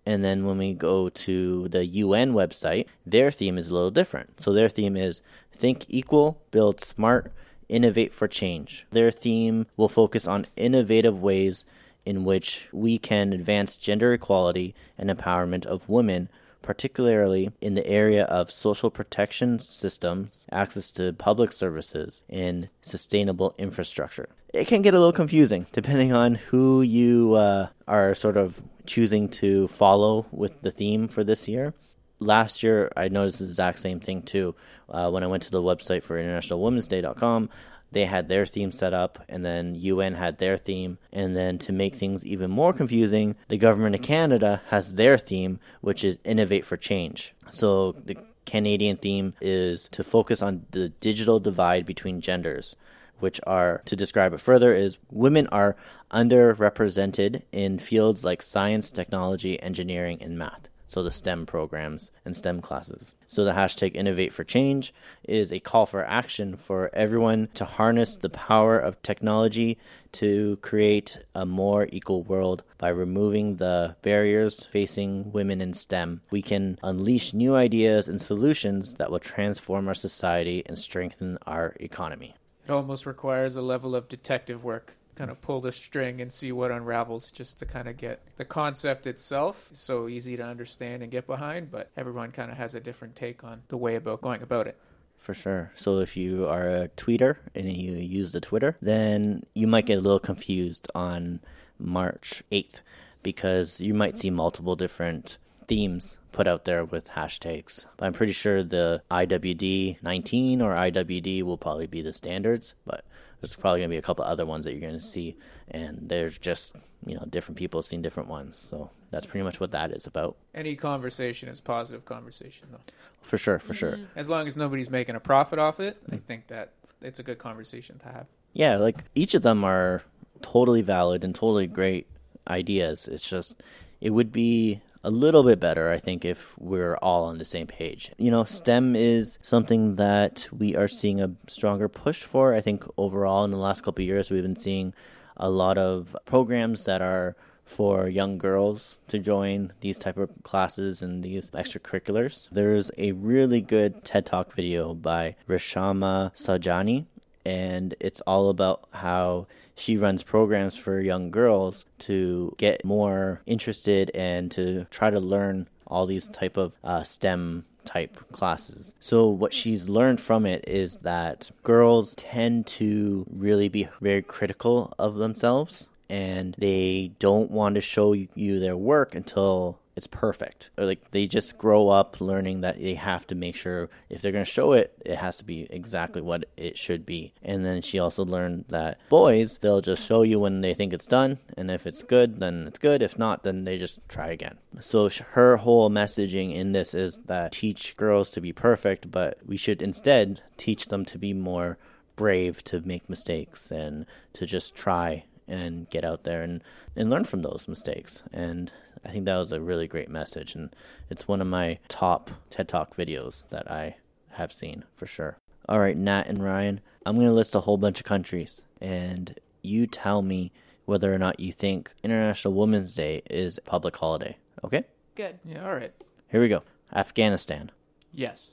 and 0.08 0.24
then 0.24 0.46
when 0.46 0.56
we 0.56 0.72
go 0.72 1.10
to 1.10 1.68
the 1.68 1.84
UN 1.84 2.32
website, 2.32 2.86
their 3.04 3.30
theme 3.30 3.58
is 3.58 3.68
a 3.68 3.74
little 3.74 3.90
different. 3.90 4.40
So 4.40 4.54
their 4.54 4.70
theme 4.70 4.96
is 4.96 5.20
think 5.52 5.84
equal, 5.86 6.40
build 6.50 6.80
smart, 6.80 7.30
innovate 7.68 8.14
for 8.14 8.26
change. 8.26 8.86
Their 8.90 9.10
theme 9.10 9.66
will 9.76 9.90
focus 9.90 10.26
on 10.26 10.46
innovative 10.56 11.20
ways 11.20 11.66
in 12.06 12.24
which 12.24 12.68
we 12.72 12.98
can 12.98 13.34
advance 13.34 13.76
gender 13.76 14.14
equality 14.14 14.74
and 14.96 15.10
empowerment 15.10 15.66
of 15.66 15.90
women, 15.90 16.30
particularly 16.62 17.50
in 17.60 17.74
the 17.74 17.86
area 17.86 18.24
of 18.24 18.50
social 18.50 18.90
protection 18.90 19.58
systems, 19.58 20.46
access 20.50 20.90
to 20.92 21.12
public 21.12 21.52
services, 21.52 22.22
and 22.28 22.68
sustainable 22.82 23.54
infrastructure. 23.58 24.28
It 24.52 24.66
can 24.66 24.82
get 24.82 24.94
a 24.94 24.98
little 24.98 25.12
confusing 25.12 25.66
depending 25.72 26.12
on 26.12 26.36
who 26.36 26.82
you 26.82 27.34
uh, 27.34 27.68
are 27.86 28.14
sort 28.14 28.36
of 28.36 28.62
choosing 28.86 29.28
to 29.28 29.68
follow 29.68 30.26
with 30.30 30.62
the 30.62 30.70
theme 30.70 31.08
for 31.08 31.22
this 31.22 31.48
year. 31.48 31.74
Last 32.20 32.62
year, 32.62 32.90
I 32.96 33.08
noticed 33.08 33.38
the 33.38 33.44
exact 33.44 33.78
same 33.78 34.00
thing 34.00 34.22
too. 34.22 34.54
Uh, 34.88 35.10
when 35.10 35.22
I 35.22 35.26
went 35.26 35.44
to 35.44 35.50
the 35.50 35.62
website 35.62 36.02
for 36.02 36.16
internationalwomen'sday.com, 36.18 37.50
they 37.92 38.04
had 38.04 38.28
their 38.28 38.46
theme 38.46 38.72
set 38.72 38.92
up, 38.92 39.24
and 39.28 39.44
then 39.44 39.74
UN 39.74 40.14
had 40.14 40.38
their 40.38 40.56
theme. 40.56 40.98
And 41.12 41.36
then 41.36 41.58
to 41.58 41.72
make 41.72 41.94
things 41.94 42.24
even 42.26 42.50
more 42.50 42.72
confusing, 42.72 43.36
the 43.48 43.58
government 43.58 43.94
of 43.94 44.02
Canada 44.02 44.62
has 44.68 44.94
their 44.94 45.18
theme, 45.18 45.58
which 45.80 46.04
is 46.04 46.18
Innovate 46.24 46.66
for 46.66 46.76
Change. 46.76 47.34
So 47.50 47.92
the 47.92 48.16
Canadian 48.46 48.96
theme 48.96 49.34
is 49.40 49.88
to 49.92 50.04
focus 50.04 50.42
on 50.42 50.66
the 50.70 50.88
digital 50.88 51.40
divide 51.40 51.86
between 51.86 52.20
genders 52.20 52.76
which 53.20 53.40
are, 53.46 53.82
to 53.84 53.96
describe 53.96 54.32
it 54.32 54.40
further, 54.40 54.74
is 54.74 54.98
women 55.10 55.46
are 55.48 55.76
underrepresented 56.10 57.42
in 57.52 57.78
fields 57.78 58.24
like 58.24 58.42
science, 58.42 58.90
technology, 58.90 59.60
engineering, 59.62 60.18
and 60.20 60.38
math. 60.38 60.68
So 60.88 61.02
the 61.02 61.10
STEM 61.10 61.46
programs 61.46 62.10
and 62.24 62.36
STEM 62.36 62.62
classes. 62.62 63.14
So 63.26 63.44
the 63.44 63.52
hashtag 63.52 63.94
Innovate 63.94 64.32
for 64.32 64.42
Change 64.42 64.92
is 65.22 65.52
a 65.52 65.60
call 65.60 65.86
for 65.86 66.04
action 66.04 66.56
for 66.56 66.90
everyone 66.94 67.48
to 67.54 67.64
harness 67.64 68.16
the 68.16 68.30
power 68.30 68.78
of 68.78 69.00
technology 69.02 69.78
to 70.12 70.56
create 70.62 71.18
a 71.34 71.44
more 71.44 71.86
equal 71.92 72.22
world 72.22 72.64
by 72.78 72.88
removing 72.88 73.56
the 73.56 73.96
barriers 74.02 74.64
facing 74.72 75.30
women 75.30 75.60
in 75.60 75.74
STEM. 75.74 76.22
We 76.30 76.42
can 76.42 76.78
unleash 76.82 77.34
new 77.34 77.54
ideas 77.54 78.08
and 78.08 78.20
solutions 78.20 78.94
that 78.94 79.10
will 79.10 79.18
transform 79.18 79.88
our 79.88 79.94
society 79.94 80.62
and 80.66 80.78
strengthen 80.78 81.38
our 81.46 81.76
economy. 81.78 82.34
It 82.66 82.72
almost 82.72 83.06
requires 83.06 83.56
a 83.56 83.62
level 83.62 83.94
of 83.94 84.08
detective 84.08 84.64
work. 84.64 84.97
Kind 85.18 85.32
of 85.32 85.40
pull 85.40 85.60
the 85.60 85.72
string 85.72 86.20
and 86.20 86.32
see 86.32 86.52
what 86.52 86.70
unravels 86.70 87.32
just 87.32 87.58
to 87.58 87.66
kind 87.66 87.88
of 87.88 87.96
get 87.96 88.20
the 88.36 88.44
concept 88.44 89.04
itself 89.04 89.68
so 89.72 90.06
easy 90.06 90.36
to 90.36 90.44
understand 90.44 91.02
and 91.02 91.10
get 91.10 91.26
behind, 91.26 91.72
but 91.72 91.90
everyone 91.96 92.30
kind 92.30 92.52
of 92.52 92.56
has 92.56 92.76
a 92.76 92.80
different 92.80 93.16
take 93.16 93.42
on 93.42 93.62
the 93.66 93.76
way 93.76 93.96
about 93.96 94.20
going 94.20 94.42
about 94.42 94.68
it. 94.68 94.76
For 95.16 95.34
sure. 95.34 95.72
So 95.74 95.98
if 95.98 96.16
you 96.16 96.46
are 96.46 96.68
a 96.68 96.88
tweeter 96.90 97.38
and 97.52 97.70
you 97.70 97.94
use 97.94 98.30
the 98.30 98.40
Twitter, 98.40 98.76
then 98.80 99.42
you 99.54 99.66
might 99.66 99.86
get 99.86 99.98
a 99.98 100.00
little 100.00 100.20
confused 100.20 100.88
on 100.94 101.40
March 101.80 102.44
8th 102.52 102.80
because 103.24 103.80
you 103.80 103.94
might 103.94 104.20
see 104.20 104.30
multiple 104.30 104.76
different 104.76 105.38
themes 105.66 106.18
put 106.30 106.46
out 106.46 106.64
there 106.64 106.84
with 106.84 107.08
hashtags. 107.08 107.86
But 107.96 108.06
I'm 108.06 108.12
pretty 108.12 108.32
sure 108.32 108.62
the 108.62 109.02
IWD 109.10 110.00
19 110.00 110.62
or 110.62 110.74
IWD 110.74 111.42
will 111.42 111.58
probably 111.58 111.88
be 111.88 112.02
the 112.02 112.12
standards, 112.12 112.74
but 112.86 113.04
there's 113.40 113.56
probably 113.56 113.80
going 113.80 113.90
to 113.90 113.94
be 113.94 113.98
a 113.98 114.02
couple 114.02 114.24
other 114.24 114.46
ones 114.46 114.64
that 114.64 114.72
you're 114.72 114.80
going 114.80 114.98
to 114.98 115.04
see 115.04 115.36
and 115.70 116.08
there's 116.08 116.38
just, 116.38 116.74
you 117.06 117.14
know, 117.14 117.24
different 117.28 117.56
people 117.56 117.82
seeing 117.82 118.02
different 118.02 118.28
ones. 118.28 118.58
So 118.58 118.90
that's 119.10 119.26
pretty 119.26 119.44
much 119.44 119.60
what 119.60 119.72
that 119.72 119.92
is 119.92 120.06
about. 120.06 120.36
Any 120.54 120.76
conversation 120.76 121.48
is 121.48 121.60
positive 121.60 122.04
conversation 122.04 122.68
though. 122.72 122.80
For 123.22 123.38
sure, 123.38 123.58
for 123.58 123.74
sure. 123.74 123.92
Mm-hmm. 123.92 124.18
As 124.18 124.28
long 124.28 124.46
as 124.46 124.56
nobody's 124.56 124.90
making 124.90 125.14
a 125.14 125.20
profit 125.20 125.58
off 125.58 125.80
it, 125.80 125.96
I 126.10 126.16
think 126.16 126.48
that 126.48 126.72
it's 127.00 127.18
a 127.18 127.22
good 127.22 127.38
conversation 127.38 127.98
to 128.00 128.06
have. 128.06 128.26
Yeah, 128.52 128.76
like 128.76 129.04
each 129.14 129.34
of 129.34 129.42
them 129.42 129.64
are 129.64 130.02
totally 130.42 130.82
valid 130.82 131.24
and 131.24 131.34
totally 131.34 131.66
great 131.66 132.06
ideas. 132.48 133.08
It's 133.08 133.28
just 133.28 133.62
it 134.00 134.10
would 134.10 134.32
be 134.32 134.80
a 135.04 135.10
little 135.10 135.44
bit 135.44 135.60
better, 135.60 135.90
I 135.90 135.98
think, 135.98 136.24
if 136.24 136.58
we're 136.58 136.96
all 136.96 137.24
on 137.24 137.38
the 137.38 137.44
same 137.44 137.66
page. 137.66 138.12
You 138.18 138.30
know, 138.30 138.44
STEM 138.44 138.96
is 138.96 139.38
something 139.42 139.94
that 139.96 140.48
we 140.52 140.74
are 140.76 140.88
seeing 140.88 141.20
a 141.20 141.32
stronger 141.46 141.88
push 141.88 142.24
for. 142.24 142.54
I 142.54 142.60
think 142.60 142.84
overall 142.96 143.44
in 143.44 143.50
the 143.50 143.56
last 143.58 143.82
couple 143.82 144.02
of 144.02 144.06
years, 144.06 144.30
we've 144.30 144.42
been 144.42 144.58
seeing 144.58 144.94
a 145.36 145.50
lot 145.50 145.78
of 145.78 146.16
programs 146.24 146.84
that 146.84 147.00
are 147.00 147.36
for 147.64 148.08
young 148.08 148.38
girls 148.38 148.98
to 149.08 149.18
join 149.18 149.72
these 149.82 149.98
type 149.98 150.16
of 150.16 150.30
classes 150.42 151.02
and 151.02 151.22
these 151.22 151.50
extracurriculars. 151.50 152.48
There's 152.50 152.90
a 152.96 153.12
really 153.12 153.60
good 153.60 154.04
TED 154.04 154.24
Talk 154.24 154.54
video 154.54 154.94
by 154.94 155.36
Reshma 155.46 156.34
Saujani, 156.34 157.04
and 157.48 157.94
it's 157.98 158.20
all 158.22 158.50
about 158.50 158.86
how 158.90 159.46
she 159.74 159.96
runs 159.96 160.22
programs 160.22 160.76
for 160.76 161.00
young 161.00 161.30
girls 161.30 161.86
to 161.98 162.54
get 162.58 162.84
more 162.84 163.40
interested 163.46 164.10
and 164.14 164.50
to 164.50 164.84
try 164.90 165.08
to 165.08 165.18
learn 165.18 165.66
all 165.86 166.04
these 166.04 166.28
type 166.28 166.58
of 166.58 166.76
uh, 166.84 167.02
STEM 167.02 167.64
type 167.86 168.18
classes. 168.32 168.94
So 169.00 169.28
what 169.28 169.54
she's 169.54 169.88
learned 169.88 170.20
from 170.20 170.44
it 170.44 170.62
is 170.68 170.96
that 170.98 171.50
girls 171.62 172.14
tend 172.16 172.66
to 172.66 173.24
really 173.30 173.70
be 173.70 173.88
very 174.02 174.20
critical 174.20 174.92
of 174.98 175.14
themselves 175.14 175.88
and 176.10 176.54
they 176.58 177.12
don't 177.18 177.50
want 177.50 177.76
to 177.76 177.80
show 177.80 178.12
you 178.12 178.60
their 178.60 178.76
work 178.76 179.14
until 179.14 179.78
it's 179.98 180.06
perfect. 180.06 180.70
Or 180.78 180.84
like 180.84 181.10
they 181.10 181.26
just 181.26 181.58
grow 181.58 181.88
up 181.88 182.20
learning 182.20 182.62
that 182.62 182.80
they 182.80 182.94
have 182.94 183.26
to 183.26 183.34
make 183.34 183.56
sure 183.56 183.90
if 184.08 184.22
they're 184.22 184.32
going 184.32 184.44
to 184.44 184.50
show 184.50 184.72
it, 184.72 184.92
it 185.04 185.16
has 185.16 185.36
to 185.38 185.44
be 185.44 185.66
exactly 185.68 186.22
what 186.22 186.44
it 186.56 186.78
should 186.78 187.04
be. 187.04 187.34
And 187.42 187.66
then 187.66 187.82
she 187.82 187.98
also 187.98 188.24
learned 188.24 188.66
that 188.68 189.00
boys, 189.08 189.58
they'll 189.58 189.80
just 189.80 190.06
show 190.06 190.22
you 190.22 190.38
when 190.38 190.60
they 190.60 190.72
think 190.72 190.92
it's 190.92 191.08
done, 191.08 191.38
and 191.56 191.68
if 191.70 191.84
it's 191.84 192.04
good, 192.04 192.38
then 192.38 192.68
it's 192.68 192.78
good. 192.78 193.02
If 193.02 193.18
not, 193.18 193.42
then 193.42 193.64
they 193.64 193.76
just 193.76 193.98
try 194.08 194.28
again. 194.28 194.58
So 194.80 195.10
her 195.32 195.56
whole 195.58 195.90
messaging 195.90 196.54
in 196.54 196.70
this 196.70 196.94
is 196.94 197.18
that 197.26 197.52
teach 197.52 197.96
girls 197.96 198.30
to 198.30 198.40
be 198.40 198.52
perfect, 198.52 199.10
but 199.10 199.38
we 199.44 199.56
should 199.56 199.82
instead 199.82 200.42
teach 200.56 200.86
them 200.86 201.04
to 201.06 201.18
be 201.18 201.34
more 201.34 201.76
brave 202.14 202.62
to 202.64 202.80
make 202.80 203.10
mistakes 203.10 203.72
and 203.72 204.06
to 204.34 204.46
just 204.46 204.76
try 204.76 205.24
and 205.48 205.88
get 205.88 206.04
out 206.04 206.24
there 206.24 206.42
and, 206.42 206.62
and 206.94 207.08
learn 207.08 207.24
from 207.24 207.42
those 207.42 207.66
mistakes. 207.66 208.22
And 208.32 208.70
I 209.08 209.12
think 209.12 209.24
that 209.24 209.38
was 209.38 209.52
a 209.52 209.60
really 209.60 209.88
great 209.88 210.10
message. 210.10 210.54
And 210.54 210.74
it's 211.08 211.26
one 211.26 211.40
of 211.40 211.46
my 211.46 211.78
top 211.88 212.30
TED 212.50 212.68
Talk 212.68 212.94
videos 212.94 213.48
that 213.48 213.70
I 213.70 213.96
have 214.32 214.52
seen 214.52 214.84
for 214.94 215.06
sure. 215.06 215.38
All 215.66 215.78
right, 215.78 215.96
Nat 215.96 216.26
and 216.26 216.42
Ryan, 216.44 216.80
I'm 217.06 217.16
going 217.16 217.26
to 217.26 217.32
list 217.32 217.54
a 217.54 217.60
whole 217.60 217.78
bunch 217.78 218.00
of 218.00 218.04
countries. 218.06 218.60
And 218.82 219.34
you 219.62 219.86
tell 219.86 220.20
me 220.20 220.52
whether 220.84 221.12
or 221.12 221.18
not 221.18 221.40
you 221.40 221.52
think 221.52 221.92
International 222.02 222.52
Women's 222.52 222.94
Day 222.94 223.22
is 223.30 223.56
a 223.58 223.62
public 223.62 223.96
holiday. 223.96 224.36
Okay? 224.62 224.84
Good. 225.14 225.38
Yeah, 225.44 225.64
all 225.64 225.74
right. 225.74 225.92
Here 226.30 226.40
we 226.40 226.48
go 226.48 226.62
Afghanistan, 226.94 227.70
Yes. 228.14 228.52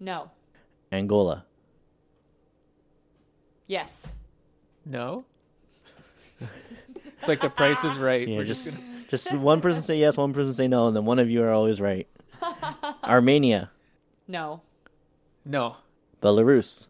No. 0.00 0.30
Angola, 0.92 1.44
Yes. 3.66 4.14
No. 4.84 5.24
it's 6.40 7.28
like 7.28 7.40
the 7.40 7.48
price 7.48 7.84
is 7.84 7.96
right. 7.96 8.26
Yeah, 8.28 8.36
We're 8.38 8.44
just- 8.44 8.64
just, 8.64 8.76
gonna 8.76 8.93
Just 9.14 9.32
one 9.36 9.60
person 9.60 9.80
say 9.80 9.96
yes, 9.96 10.16
one 10.16 10.32
person 10.32 10.52
say 10.52 10.66
no, 10.66 10.88
and 10.88 10.96
then 10.96 11.04
one 11.04 11.20
of 11.20 11.30
you 11.30 11.44
are 11.44 11.52
always 11.52 11.80
right. 11.80 12.08
Armenia, 13.04 13.70
No. 14.26 14.62
no, 15.44 15.76
Belarus, 16.20 16.88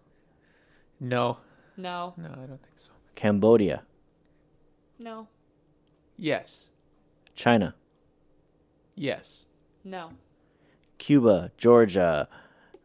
no, 0.98 1.36
No. 1.76 2.14
no. 2.16 2.28
I 2.28 2.46
don't 2.46 2.62
think 2.62 2.76
so. 2.78 2.92
Cambodia, 3.14 3.82
No. 4.98 5.28
Yes, 6.16 6.68
China, 7.34 7.74
yes, 8.94 9.44
No. 9.84 10.12
Cuba, 10.96 11.50
Georgia, 11.58 12.26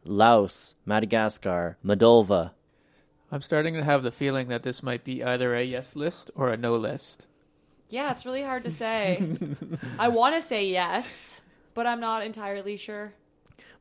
Laos, 0.03 0.75
Madagascar, 0.85 1.77
Moldova, 1.85 2.51
I'm 3.31 3.41
starting 3.41 3.73
to 3.75 3.85
have 3.85 4.03
the 4.03 4.11
feeling 4.11 4.49
that 4.49 4.63
this 4.63 4.83
might 4.83 5.05
be 5.05 5.23
either 5.23 5.55
a 5.55 5.63
yes 5.63 5.95
list 5.95 6.29
or 6.35 6.49
a 6.49 6.57
no 6.57 6.75
list. 6.75 7.27
Yeah, 7.89 8.11
it's 8.11 8.25
really 8.25 8.43
hard 8.43 8.63
to 8.65 8.71
say. 8.71 9.21
I 9.99 10.09
want 10.09 10.35
to 10.35 10.41
say 10.41 10.67
yes, 10.67 11.41
but 11.73 11.87
I'm 11.87 11.99
not 11.99 12.23
entirely 12.23 12.77
sure. 12.77 13.13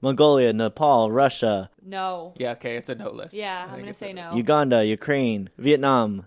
Mongolia, 0.00 0.52
Nepal, 0.52 1.10
Russia, 1.10 1.70
No. 1.84 2.32
Yeah, 2.36 2.52
okay, 2.52 2.76
it's 2.76 2.88
a 2.88 2.94
no 2.94 3.10
list. 3.10 3.34
Yeah, 3.34 3.58
I 3.58 3.62
I'm 3.62 3.68
think 3.70 3.78
gonna 3.80 3.90
it's 3.90 3.98
say 3.98 4.12
no. 4.12 4.32
Uganda, 4.34 4.84
Ukraine, 4.84 5.50
Vietnam. 5.58 6.26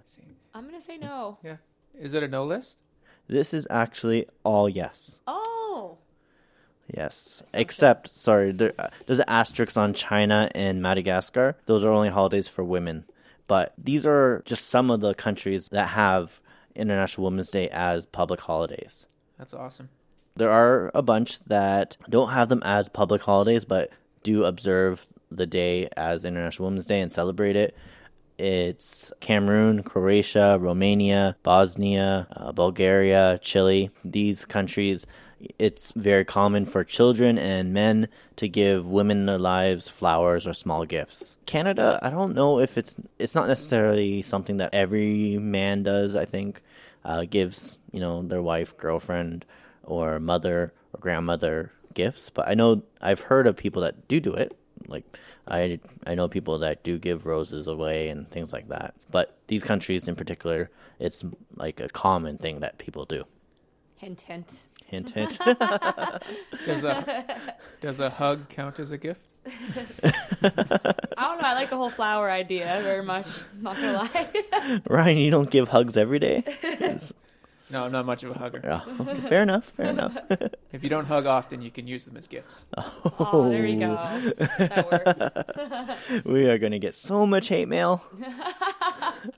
I'm 0.54 0.66
gonna 0.66 0.82
say 0.82 0.98
no. 0.98 1.38
Yeah. 1.44 1.58
Is 1.98 2.14
it 2.14 2.22
a 2.24 2.28
no 2.28 2.44
list? 2.46 2.80
This 3.28 3.54
is 3.54 3.66
actually 3.70 4.28
all 4.44 4.68
yes. 4.68 5.22
Oh. 5.26 5.98
Yes. 6.94 7.38
That 7.40 7.48
sounds 7.48 7.62
Except, 7.62 8.14
sorry, 8.16 8.52
there, 8.52 8.74
uh, 8.78 8.90
there's 9.06 9.20
an 9.20 9.26
asterisk 9.30 9.78
on 9.78 9.94
China 9.94 10.50
and 10.54 10.82
Madagascar. 10.82 11.56
Those 11.66 11.86
are 11.86 11.92
only 11.92 12.10
holidays 12.10 12.50
for 12.50 12.66
women. 12.66 13.06
But 13.48 13.74
these 13.78 14.06
are 14.06 14.42
just 14.46 14.68
some 14.68 14.92
of 14.92 15.00
the 15.00 15.14
countries 15.14 15.70
that 15.70 15.90
have 15.90 16.42
International 16.76 17.26
Women's 17.26 17.50
Day 17.50 17.70
as 17.70 18.06
public 18.06 18.42
holidays. 18.42 19.06
That's 19.38 19.54
awesome. 19.54 19.90
There 20.36 20.50
are 20.50 20.92
a 20.94 21.02
bunch 21.02 21.40
that 21.46 21.98
don't 22.10 22.32
have 22.32 22.50
them 22.50 22.62
as 22.64 22.90
public 22.90 23.22
holidays, 23.22 23.66
but 23.66 23.90
do 24.24 24.46
observe 24.46 25.06
the 25.30 25.48
day 25.48 25.90
as 25.98 26.26
International 26.26 26.68
Women's 26.68 26.86
Day 26.86 27.02
and 27.02 27.12
celebrate 27.12 27.56
it. 27.56 27.76
It's 28.38 29.12
Cameroon, 29.20 29.84
Croatia, 29.84 30.58
Romania, 30.60 31.38
Bosnia, 31.44 32.28
uh, 32.36 32.52
Bulgaria, 32.52 33.40
Chile. 33.42 33.92
These 34.04 34.46
countries, 34.46 35.06
it's 35.60 35.92
very 35.94 36.26
common 36.26 36.66
for 36.66 36.84
children 36.84 37.38
and 37.38 37.74
men 37.74 38.08
to 38.36 38.48
give 38.48 38.88
women 38.88 39.20
in 39.20 39.26
their 39.26 39.38
lives 39.38 39.90
flowers 39.90 40.48
or 40.48 40.54
small 40.54 40.86
gifts. 40.86 41.38
Canada, 41.46 42.00
I 42.02 42.10
don't 42.10 42.36
know 42.36 42.60
if 42.60 42.78
it's 42.78 42.96
it's 43.20 43.36
not 43.36 43.48
necessarily 43.48 44.22
something 44.22 44.58
that 44.58 44.74
every 44.74 45.38
man 45.38 45.84
does. 45.84 46.16
I 46.16 46.26
think 46.26 46.62
uh, 47.04 47.26
gives 47.26 47.78
you 47.92 48.00
know 48.00 48.22
their 48.22 48.42
wife, 48.42 48.78
girlfriend, 48.78 49.46
or 49.84 50.20
mother 50.20 50.74
or 50.94 51.00
grandmother 51.00 51.72
gifts. 51.94 52.30
But 52.30 52.48
I 52.48 52.54
know 52.54 52.84
I've 53.02 53.22
heard 53.22 53.48
of 53.48 53.56
people 53.56 53.82
that 53.84 54.08
do 54.08 54.20
do 54.20 54.34
it. 54.34 54.58
Like 54.88 55.04
I 55.48 55.80
I 56.06 56.16
know 56.16 56.28
people 56.28 56.60
that 56.60 56.84
do 56.84 56.98
give 56.98 57.26
roses 57.26 57.68
away 57.68 58.10
and 58.10 58.30
things 58.30 58.54
like 58.54 58.70
that. 58.70 58.94
But 59.10 59.38
these 59.48 59.64
countries 59.64 60.08
in 60.08 60.16
particular, 60.16 60.70
it's 61.00 61.24
like 61.56 61.80
a 61.80 61.90
common 61.90 62.38
thing 62.38 62.60
that 62.60 62.78
people 62.78 63.06
do. 63.06 63.26
Hint, 63.98 64.22
hint. 64.22 64.62
Hint 64.92 65.10
hint. 65.16 65.40
Does 66.66 66.84
a 66.84 67.26
does 67.80 68.00
a 68.02 68.10
hug 68.10 68.50
count 68.50 68.78
as 68.78 68.92
a 68.92 68.98
gift? 68.98 69.22
I 69.48 70.12
don't 70.44 71.42
know. 71.42 71.48
I 71.48 71.54
like 71.56 71.70
the 71.70 71.78
whole 71.78 71.90
flower 71.90 72.30
idea 72.30 72.80
very 72.84 73.02
much. 73.02 73.28
Not 73.60 73.78
gonna 73.78 73.94
lie. 73.94 74.82
Ryan, 74.88 75.18
you 75.18 75.32
don't 75.32 75.50
give 75.50 75.70
hugs 75.70 75.96
every 75.98 76.20
day. 76.20 76.44
No, 77.70 77.86
I'm 77.86 77.92
not 77.94 78.06
much 78.06 78.24
of 78.26 78.32
a 78.32 78.38
hugger. 78.38 78.62
Oh, 78.66 79.06
fair 79.30 79.42
enough. 79.42 79.70
Fair 79.70 79.92
enough. 79.92 80.18
If 80.74 80.84
you 80.84 80.90
don't 80.90 81.06
hug 81.06 81.26
often, 81.26 81.62
you 81.62 81.72
can 81.72 81.88
use 81.88 82.04
them 82.04 82.18
as 82.18 82.28
gifts. 82.28 82.66
Oh, 83.18 83.48
there 83.50 83.66
you 83.66 83.80
go. 83.80 83.96
That 84.58 84.92
works. 84.92 86.24
we 86.26 86.50
are 86.50 86.58
going 86.58 86.74
to 86.74 86.80
get 86.80 86.96
so 86.96 87.26
much 87.26 87.48
hate 87.48 87.70
mail. 87.70 88.04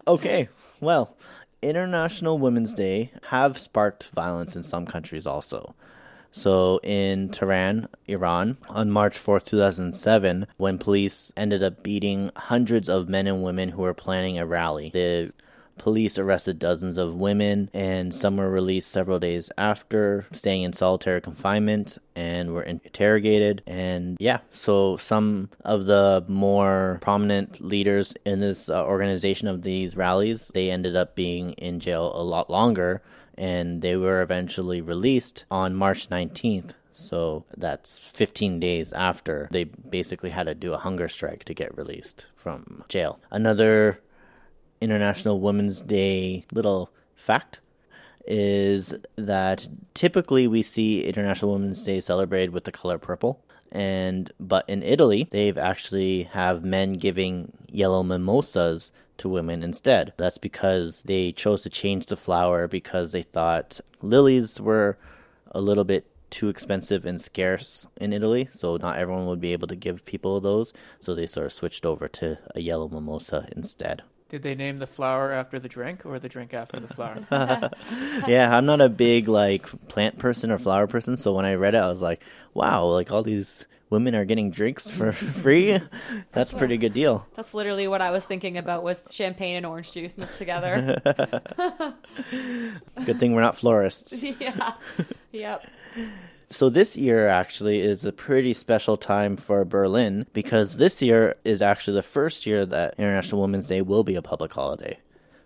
okay, 0.08 0.50
well, 0.82 1.16
International 1.64 2.38
Women's 2.38 2.74
Day 2.74 3.12
have 3.30 3.58
sparked 3.58 4.10
violence 4.10 4.56
in 4.56 4.64
some 4.64 4.86
countries 4.86 5.26
also. 5.26 5.76
So 6.32 6.80
in 6.82 7.30
Tehran, 7.30 7.88
Iran, 8.08 8.58
on 8.68 8.90
March 8.90 9.18
4th, 9.18 9.46
2007, 9.46 10.48
when 10.58 10.80
police 10.80 11.32
ended 11.38 11.64
up 11.64 11.84
beating 11.84 12.32
hundreds 12.36 12.90
of 12.90 13.08
men 13.08 13.28
and 13.28 13.44
women 13.44 13.70
who 13.70 13.84
were 13.84 13.94
planning 13.94 14.40
a 14.40 14.46
rally, 14.46 14.90
the 14.94 15.32
police 15.84 16.18
arrested 16.18 16.58
dozens 16.60 16.98
of 16.98 17.14
women 17.14 17.70
and 17.74 18.16
some 18.16 18.38
were 18.38 18.50
released 18.50 18.90
several 18.90 19.20
days 19.20 19.52
after 19.58 20.26
staying 20.32 20.62
in 20.62 20.72
solitary 20.72 21.20
confinement 21.20 21.98
and 22.16 22.54
were 22.54 22.64
interrogated. 22.64 23.62
And 23.68 24.16
yeah 24.18 24.40
so 24.52 24.96
some 24.96 25.50
of 25.66 25.86
the 25.86 26.24
more 26.30 27.00
prominent 27.02 27.60
leaders 27.60 28.16
in 28.24 28.40
this 28.40 28.70
uh, 28.70 28.82
organization 28.86 29.50
of 29.50 29.64
these 29.64 29.98
rallies 29.98 30.52
they 30.54 30.72
ended 30.72 30.96
up 30.96 31.16
being 31.16 31.52
in 31.54 31.82
jail 31.82 32.14
a 32.16 32.24
lot 32.24 32.50
longer 32.50 33.02
and 33.38 33.82
they 33.82 33.98
were 33.98 34.22
eventually 34.22 34.80
released 34.80 35.44
on 35.52 35.76
March 35.76 36.10
19th 36.10 36.76
so 36.94 37.44
that's 37.58 38.00
15 38.00 38.62
days 38.62 38.94
after 38.94 39.50
they 39.52 39.66
basically 39.66 40.30
had 40.30 40.46
to 40.46 40.56
do 40.56 40.72
a 40.72 40.78
hunger 40.78 41.10
strike 41.10 41.44
to 41.44 41.54
get 41.54 41.76
released 41.76 42.28
from 42.36 42.86
jail. 42.88 43.20
Another 43.32 44.00
International 44.84 45.40
Women's 45.40 45.82
Day 45.82 46.46
little 46.52 46.90
fact 47.16 47.62
is 48.28 48.94
that 49.16 49.68
typically 49.94 50.48
we 50.48 50.62
see 50.62 51.06
International 51.06 51.54
Women's 51.54 51.84
Day 51.84 52.02
celebrated 52.02 52.52
with 52.52 52.66
the 52.66 52.72
color 52.72 52.98
purple. 52.98 53.44
And 53.72 54.32
but 54.40 54.70
in 54.70 54.84
Italy, 54.84 55.28
they've 55.32 55.58
actually 55.58 56.24
have 56.24 56.64
men 56.64 56.94
giving 56.94 57.52
yellow 57.72 58.04
mimosas 58.04 58.92
to 59.18 59.30
women 59.30 59.64
instead. 59.64 60.14
That's 60.18 60.38
because 60.38 61.02
they 61.06 61.32
chose 61.32 61.64
to 61.64 61.70
change 61.70 62.06
the 62.06 62.18
flower 62.18 62.68
because 62.68 63.12
they 63.12 63.24
thought 63.24 63.80
lilies 64.02 64.60
were 64.60 64.98
a 65.52 65.62
little 65.62 65.86
bit 65.86 66.06
too 66.30 66.50
expensive 66.50 67.06
and 67.06 67.22
scarce 67.22 67.88
in 67.98 68.12
Italy, 68.12 68.48
so 68.52 68.78
not 68.78 68.98
everyone 68.98 69.28
would 69.28 69.40
be 69.40 69.54
able 69.54 69.68
to 69.68 69.76
give 69.76 70.04
people 70.04 70.42
those. 70.42 70.74
So 71.00 71.14
they 71.14 71.28
sort 71.28 71.46
of 71.46 71.54
switched 71.54 71.86
over 71.86 72.08
to 72.08 72.40
a 72.56 72.60
yellow 72.60 72.90
mimosa 72.90 73.48
instead. 73.56 74.02
Did 74.30 74.42
they 74.42 74.56
name 74.56 74.78
the 74.78 74.88
flower 74.88 75.32
after 75.32 75.60
the 75.60 75.70
drink 75.70 76.06
or 76.06 76.18
the 76.18 76.30
drink 76.30 76.54
after 76.54 76.80
the 76.80 76.88
flower? 76.92 77.20
yeah, 78.28 78.56
I'm 78.56 78.66
not 78.66 78.82
a 78.82 78.90
big 78.90 79.28
like 79.28 79.68
plant 79.88 80.18
person 80.18 80.50
or 80.50 80.58
flower 80.58 80.88
person, 80.88 81.18
so 81.18 81.34
when 81.34 81.46
I 81.46 81.54
read 81.56 81.76
it, 81.76 81.80
I 81.80 81.88
was 81.90 82.02
like, 82.02 82.22
"Wow, 82.54 82.86
like 82.86 83.12
all 83.12 83.22
these 83.22 83.68
women 83.92 84.16
are 84.16 84.26
getting 84.26 84.50
drinks 84.50 84.90
for 84.90 85.12
free. 85.44 85.80
That's 86.32 86.52
a 86.52 86.56
pretty 86.56 86.78
good 86.78 86.94
deal." 86.94 87.28
That's 87.36 87.54
literally 87.54 87.88
what 87.88 88.02
I 88.02 88.10
was 88.10 88.26
thinking 88.26 88.58
about 88.58 88.82
was 88.84 89.04
champagne 89.14 89.56
and 89.58 89.66
orange 89.68 89.92
juice 89.92 90.18
mixed 90.18 90.38
together. 90.38 91.00
Good 93.06 93.18
thing 93.20 93.34
we're 93.34 93.42
not 93.42 93.58
florists. 93.58 94.24
yeah. 94.24 94.74
Yep. 95.32 95.68
So 96.54 96.70
this 96.70 96.96
year 96.96 97.28
actually 97.28 97.82
is 97.82 98.06
a 98.06 98.12
pretty 98.12 98.54
special 98.54 98.96
time 98.96 99.38
for 99.38 99.66
Berlin 99.66 100.28
because 100.34 100.78
this 100.78 101.02
year 101.02 101.36
is 101.44 101.64
actually 101.64 101.96
the 101.96 102.04
first 102.04 102.46
year 102.46 102.64
that 102.68 102.94
International 103.00 103.42
Women's 103.42 103.66
Day 103.66 103.82
will 103.82 104.04
be 104.04 104.14
a 104.14 104.22
public 104.22 104.54
holiday. 104.54 105.00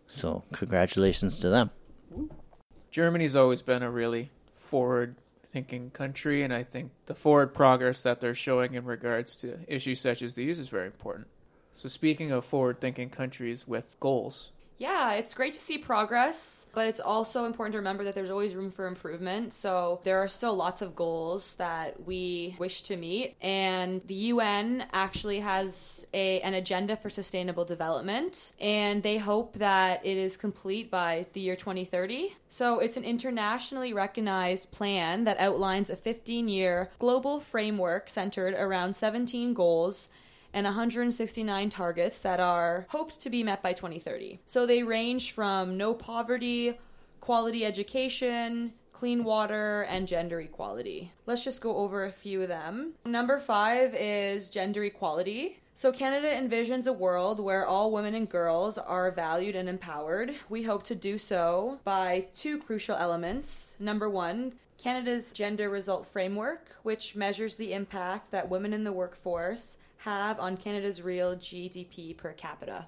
So 0.10 0.44
congratulations 0.52 1.40
to 1.40 1.50
them. 1.50 1.72
Germany's 2.92 3.38
always 3.38 3.62
been 3.62 3.84
a 3.84 3.90
really 3.90 4.32
forward 4.54 5.16
thinking 5.46 5.92
country, 5.92 6.44
and 6.44 6.54
I 6.54 6.64
think 6.64 6.92
the 7.06 7.16
forward 7.16 7.54
progress 7.54 8.02
that 8.02 8.20
they're 8.20 8.36
showing 8.36 8.74
in 8.74 8.84
regards 8.84 9.38
to 9.38 9.60
issues 9.66 10.02
such 10.02 10.22
as 10.22 10.36
these 10.36 10.60
is 10.60 10.68
very 10.68 10.88
important. 10.88 11.28
So, 11.72 11.88
speaking 11.88 12.34
of 12.34 12.44
forward 12.44 12.82
thinking 12.82 13.10
countries 13.10 13.66
with 13.66 13.96
goals, 14.02 14.52
Yeah, 14.78 15.14
it's 15.14 15.34
great 15.34 15.54
to 15.54 15.60
see 15.60 15.80
progress, 15.80 16.68
but 16.74 16.88
it's 16.88 17.00
also 17.00 17.46
important 17.46 17.74
to 17.74 17.80
remember 17.80 18.04
that 18.04 18.14
there's 18.14 18.30
always 18.30 18.54
room 18.54 18.70
for 18.70 18.86
improvement. 18.86 19.54
So 19.54 20.02
there 20.04 20.20
are 20.20 20.28
still 20.28 20.56
lots 20.56 20.84
of 20.84 20.96
goals 20.96 21.56
that 21.56 22.06
we 22.06 22.56
wish 22.60 22.84
to 22.84 22.96
meet, 22.96 23.36
and 23.42 24.02
the 24.04 24.14
UN 24.14 24.86
actually 24.94 25.40
has 25.40 26.06
a 26.14 26.40
an 26.42 26.54
agenda 26.54 26.96
for 26.96 27.10
sustainable 27.10 27.66
development, 27.66 28.54
and 28.60 29.02
they 29.02 29.18
hope 29.18 29.58
that 29.58 30.06
it 30.06 30.18
is 30.18 30.38
complete 30.38 30.92
by 30.92 31.26
the 31.34 31.42
year 31.42 31.56
2030. 31.56 32.36
So 32.48 32.80
it's 32.80 32.98
an 32.98 33.04
internationally 33.04 33.94
recognized 33.94 34.72
plan 34.72 35.24
that 35.24 35.40
outlines 35.40 35.90
a 35.90 35.96
15-year 35.96 36.92
global 37.00 37.40
framework 37.40 38.10
centered 38.10 38.54
around 38.54 38.96
17 38.96 39.56
goals 39.56 40.10
and 40.58 40.66
169 40.66 41.70
targets 41.70 42.18
that 42.24 42.40
are 42.40 42.88
hoped 42.90 43.22
to 43.22 43.30
be 43.30 43.44
met 43.44 43.62
by 43.62 43.74
2030. 43.74 44.40
So 44.48 44.66
they 44.66 44.82
range 44.82 45.32
from 45.32 45.78
no 45.78 45.94
poverty, 45.94 46.80
quality 47.20 47.64
education, 47.64 48.74
clean 48.92 49.24
water, 49.24 49.84
and 49.84 50.08
gender 50.08 50.42
equality. 50.42 51.12
Let's 51.28 51.44
just 51.44 51.62
go 51.62 51.78
over 51.78 52.06
a 52.06 52.12
few 52.12 52.42
of 52.42 52.48
them. 52.48 52.94
Number 53.06 53.40
five 53.40 53.94
is 53.94 54.50
gender 54.50 54.84
equality. 54.84 55.60
So, 55.76 55.92
Canada 55.92 56.28
envisions 56.28 56.88
a 56.88 56.92
world 56.92 57.40
where 57.40 57.68
all 57.68 57.92
women 57.92 58.16
and 58.16 58.28
girls 58.28 58.80
are 58.80 59.12
valued 59.12 59.56
and 59.56 59.70
empowered. 59.70 60.34
We 60.50 60.64
hope 60.64 60.82
to 60.86 60.96
do 60.96 61.20
so 61.20 61.80
by 61.84 62.30
two 62.34 62.58
crucial 62.58 62.96
elements. 62.96 63.76
Number 63.80 64.10
one, 64.10 64.54
Canada's 64.80 65.32
Gender 65.32 65.70
Result 65.70 66.08
Framework, 66.08 66.78
which 66.82 67.16
measures 67.16 67.58
the 67.58 67.74
impact 67.74 68.32
that 68.32 68.50
women 68.50 68.74
in 68.74 68.84
the 68.84 68.92
workforce 68.92 69.78
have 69.98 70.40
on 70.40 70.58
Canada's 70.58 71.02
real 71.02 71.36
GDP 71.36 72.16
per 72.16 72.34
capita. 72.34 72.88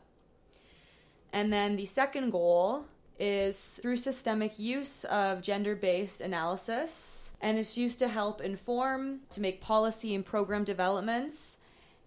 And 1.34 1.52
then 1.52 1.76
the 1.76 1.86
second 1.86 2.32
goal 2.32 2.86
is 3.20 3.80
through 3.82 3.98
systemic 3.98 4.58
use 4.58 5.04
of 5.06 5.42
gender 5.42 5.76
based 5.76 6.22
analysis, 6.22 7.32
and 7.42 7.58
it's 7.58 7.78
used 7.78 8.00
to 8.00 8.08
help 8.08 8.42
inform, 8.42 9.20
to 9.30 9.42
make 9.42 9.62
policy 9.62 10.16
and 10.16 10.26
program 10.26 10.64
developments, 10.64 11.58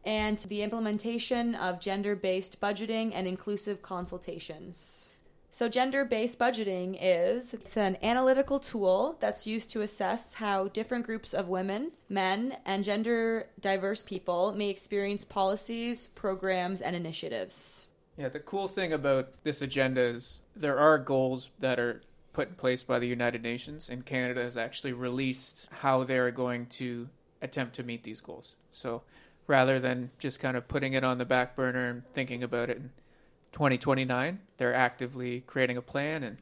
and 0.05 0.38
the 0.49 0.62
implementation 0.62 1.55
of 1.55 1.79
gender 1.79 2.17
based 2.17 2.61
budgeting 2.61 3.12
and 3.15 3.27
inclusive 3.27 3.83
consultations. 3.83 5.12
So, 5.55 5.69
gender 5.69 6.07
based 6.07 6.38
budgeting 6.38 6.97
is 6.99 7.53
it's 7.53 7.77
an 7.77 7.99
analytical 8.03 8.59
tool 8.59 9.19
that's 9.21 9.47
used 9.47 9.69
to 9.73 9.83
assess 9.83 10.33
how 10.33 10.69
different 10.69 11.05
groups 11.05 11.35
of 11.35 11.49
women, 11.49 11.93
men, 12.09 12.57
and 12.65 12.83
gender 12.83 13.51
diverse 13.61 14.03
people 14.03 14.55
may 14.57 14.71
experience 14.71 15.27
policies, 15.27 16.07
programs, 16.15 16.81
and 16.81 16.97
initiatives. 16.97 17.88
Yeah, 18.17 18.31
the 18.31 18.41
cool 18.41 18.67
thing 18.67 18.95
about 18.95 19.29
this 19.45 19.61
agenda 19.61 20.01
is 20.01 20.41
there 20.57 20.79
are 20.79 20.97
goals 20.97 21.51
that 21.59 21.79
are 21.79 22.01
put 22.33 22.49
in 22.49 22.55
place 22.55 22.83
by 22.83 22.99
the 22.99 23.07
United 23.07 23.43
Nations, 23.43 23.91
and 23.91 24.07
Canada 24.07 24.43
has 24.43 24.57
actually 24.57 24.95
released 24.95 25.69
how 25.71 26.03
they're 26.03 26.31
going 26.31 26.65
to 26.81 27.11
attempt 27.43 27.77
to 27.77 27.83
meet 27.83 28.05
these 28.05 28.23
goals. 28.23 28.57
So 28.71 29.03
rather 29.47 29.79
than 29.79 30.12
just 30.19 30.41
kind 30.41 30.57
of 30.57 30.67
putting 30.67 30.95
it 30.95 31.05
on 31.05 31.19
the 31.19 31.27
back 31.27 31.55
burner 31.57 31.91
and 31.91 32.03
thinking 32.15 32.43
about 32.43 32.71
it 32.71 32.79
in 32.79 32.91
2029, 33.53 34.41
they're 34.57 34.75
actively 34.75 35.41
creating 35.41 35.77
a 35.77 35.83
plan 35.83 36.23
and 36.23 36.38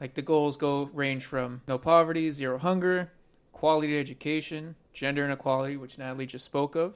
like 0.00 0.14
the 0.14 0.22
goals 0.22 0.56
go 0.56 0.90
range 0.92 1.24
from 1.24 1.62
no 1.66 1.78
poverty, 1.78 2.30
zero 2.30 2.58
hunger, 2.58 3.12
quality 3.52 3.98
education, 3.98 4.76
gender 4.92 5.24
inequality, 5.24 5.76
which 5.76 5.98
Natalie 5.98 6.26
just 6.26 6.44
spoke 6.44 6.76
of, 6.76 6.94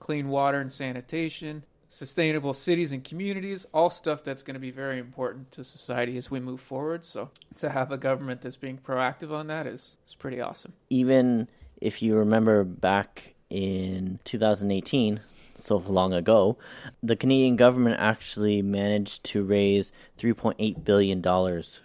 clean 0.00 0.28
water 0.28 0.60
and 0.60 0.72
sanitation, 0.72 1.64
sustainable 1.86 2.52
cities 2.52 2.92
and 2.92 3.04
communities, 3.04 3.66
all 3.72 3.90
stuff 3.90 4.24
that's 4.24 4.42
going 4.42 4.54
to 4.54 4.60
be 4.60 4.70
very 4.70 4.98
important 4.98 5.52
to 5.52 5.62
society 5.62 6.16
as 6.16 6.30
we 6.30 6.40
move 6.40 6.60
forward. 6.60 7.04
So 7.04 7.30
to 7.56 7.70
have 7.70 7.92
a 7.92 7.98
government 7.98 8.40
that's 8.40 8.56
being 8.56 8.78
proactive 8.78 9.30
on 9.30 9.46
that 9.46 9.66
is, 9.66 9.96
is 10.06 10.14
pretty 10.14 10.40
awesome. 10.40 10.72
Even 10.90 11.48
if 11.80 12.02
you 12.02 12.16
remember 12.16 12.64
back 12.64 13.34
in 13.50 14.18
2018, 14.24 15.20
so 15.56 15.76
long 15.76 16.12
ago, 16.12 16.56
the 17.02 17.16
Canadian 17.16 17.56
government 17.56 17.96
actually 17.98 18.62
managed 18.62 19.24
to 19.24 19.42
raise 19.42 19.92
$3.8 20.18 20.84
billion 20.84 21.22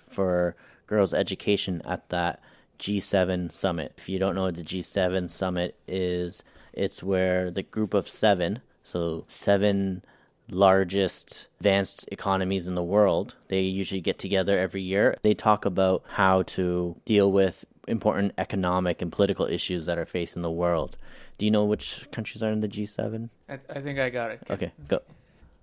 for 0.07 0.55
girls' 0.87 1.13
education 1.13 1.81
at 1.85 2.09
that 2.09 2.41
G7 2.79 3.51
summit. 3.51 3.93
If 3.97 4.09
you 4.09 4.19
don't 4.19 4.35
know 4.35 4.43
what 4.43 4.55
the 4.55 4.63
G7 4.63 5.29
summit 5.29 5.75
is, 5.87 6.43
it's 6.73 7.03
where 7.03 7.51
the 7.51 7.63
group 7.63 7.93
of 7.93 8.09
seven, 8.09 8.61
so 8.83 9.25
seven 9.27 10.03
largest 10.51 11.47
advanced 11.59 12.07
economies 12.11 12.67
in 12.67 12.75
the 12.75 12.83
world, 12.83 13.35
they 13.49 13.61
usually 13.61 14.01
get 14.01 14.17
together 14.19 14.57
every 14.57 14.81
year. 14.81 15.15
They 15.21 15.33
talk 15.33 15.65
about 15.65 16.03
how 16.07 16.43
to 16.43 16.95
deal 17.05 17.31
with 17.31 17.65
important 17.87 18.33
economic 18.37 19.01
and 19.01 19.11
political 19.11 19.45
issues 19.45 19.85
that 19.85 19.97
are 19.97 20.05
facing 20.05 20.41
the 20.41 20.51
world. 20.51 20.97
Do 21.39 21.45
you 21.45 21.51
know 21.51 21.63
which 21.63 22.05
countries 22.11 22.43
are 22.43 22.51
in 22.51 22.59
the 22.59 22.67
G7? 22.67 23.29
I, 23.47 23.59
I 23.69 23.79
think 23.79 23.97
I 23.97 24.09
got 24.09 24.31
it. 24.31 24.41
Okay, 24.49 24.73
go. 24.89 24.99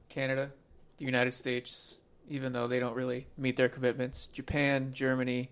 Canada, 0.08 0.50
the 0.96 1.04
United 1.04 1.32
States, 1.32 1.98
even 2.30 2.54
though 2.54 2.66
they 2.66 2.80
don't 2.80 2.96
really 2.96 3.26
meet 3.36 3.56
their 3.56 3.68
commitments, 3.68 4.26
Japan, 4.28 4.90
Germany, 4.94 5.50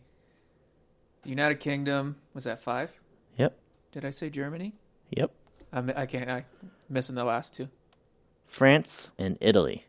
the 1.23 1.29
United 1.29 1.61
Kingdom. 1.61 2.17
Was 2.33 2.45
that 2.45 2.59
five? 2.59 2.91
Yep. 3.37 3.55
Did 3.93 4.07
I 4.07 4.11
say 4.11 4.31
Germany? 4.31 4.73
Yep. 5.11 5.31
I'm, 5.75 5.93
I 5.95 6.07
can't. 6.07 6.31
I 6.31 6.47
missing 6.89 7.17
the 7.17 7.25
last 7.25 7.55
two. 7.55 7.69
France 8.47 9.11
and 9.19 9.37
Italy. 9.43 9.85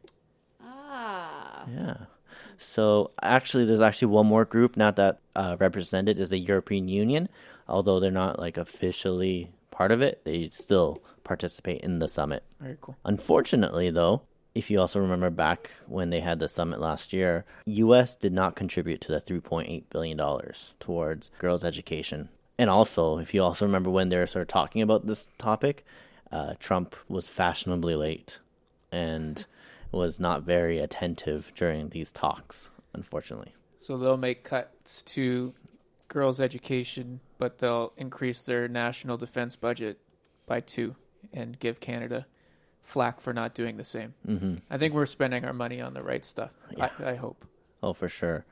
Ah. 0.61 1.65
Yeah. 1.73 1.95
So 2.57 3.11
actually, 3.21 3.63
there's 3.63 3.79
actually 3.79 4.09
one 4.09 4.27
more 4.27 4.43
group 4.43 4.75
not 4.75 4.97
that 4.97 5.19
uh, 5.33 5.55
represented 5.61 6.19
is 6.19 6.31
the 6.31 6.39
European 6.39 6.89
Union, 6.89 7.29
although 7.69 8.01
they're 8.01 8.11
not 8.11 8.37
like 8.37 8.57
officially 8.57 9.51
part 9.75 9.91
of 9.91 10.01
it. 10.01 10.21
They 10.23 10.49
still 10.51 11.03
participate 11.23 11.81
in 11.81 11.99
the 11.99 12.07
summit. 12.07 12.43
Very 12.59 12.77
cool. 12.79 12.95
Unfortunately, 13.03 13.89
though, 13.91 14.21
if 14.55 14.71
you 14.71 14.79
also 14.79 14.99
remember 15.01 15.29
back 15.29 15.71
when 15.85 16.09
they 16.11 16.21
had 16.21 16.39
the 16.39 16.47
summit 16.47 16.79
last 16.79 17.11
year, 17.11 17.43
U.S. 17.65 18.15
did 18.15 18.31
not 18.31 18.55
contribute 18.55 19.01
to 19.01 19.11
the 19.11 19.19
3.8 19.19 19.83
billion 19.89 20.17
dollars 20.17 20.73
towards 20.79 21.29
girls' 21.39 21.63
education. 21.63 22.29
And 22.57 22.69
also, 22.69 23.17
if 23.17 23.33
you 23.33 23.43
also 23.43 23.65
remember 23.65 23.89
when 23.89 24.07
they 24.07 24.17
were 24.17 24.27
sort 24.27 24.43
of 24.43 24.47
talking 24.47 24.81
about 24.81 25.07
this 25.07 25.27
topic, 25.37 25.85
uh, 26.31 26.53
Trump 26.57 26.95
was 27.09 27.27
fashionably 27.27 27.95
late 27.95 28.39
and 28.93 29.45
was 29.91 30.21
not 30.21 30.43
very 30.43 30.79
attentive 30.79 31.51
during 31.55 31.89
these 31.89 32.13
talks. 32.13 32.69
Unfortunately, 32.93 33.53
So 33.77 33.97
they'll 33.97 34.15
make 34.15 34.45
cuts 34.45 35.03
to 35.03 35.53
girls' 36.07 36.39
education, 36.39 37.19
but 37.37 37.57
they'll 37.59 37.93
increase 37.97 38.41
their 38.41 38.67
national 38.67 39.17
defense 39.17 39.55
budget 39.55 39.99
by 40.45 40.59
two 40.59 40.95
and 41.33 41.59
give 41.59 41.79
Canada 41.79 42.27
flack 42.81 43.19
for 43.19 43.33
not 43.33 43.55
doing 43.55 43.77
the 43.77 43.83
same. 43.83 44.13
hmm 44.25 44.55
I 44.69 44.77
think 44.77 44.93
we're 44.93 45.07
spending 45.07 45.43
our 45.43 45.53
money 45.53 45.81
on 45.81 45.93
the 45.93 46.03
right 46.03 46.23
stuff. 46.23 46.51
Yeah. 46.77 46.89
I, 46.99 47.11
I 47.11 47.15
hope. 47.15 47.45
Oh, 47.81 47.93
for 47.93 48.07
sure. 48.07 48.45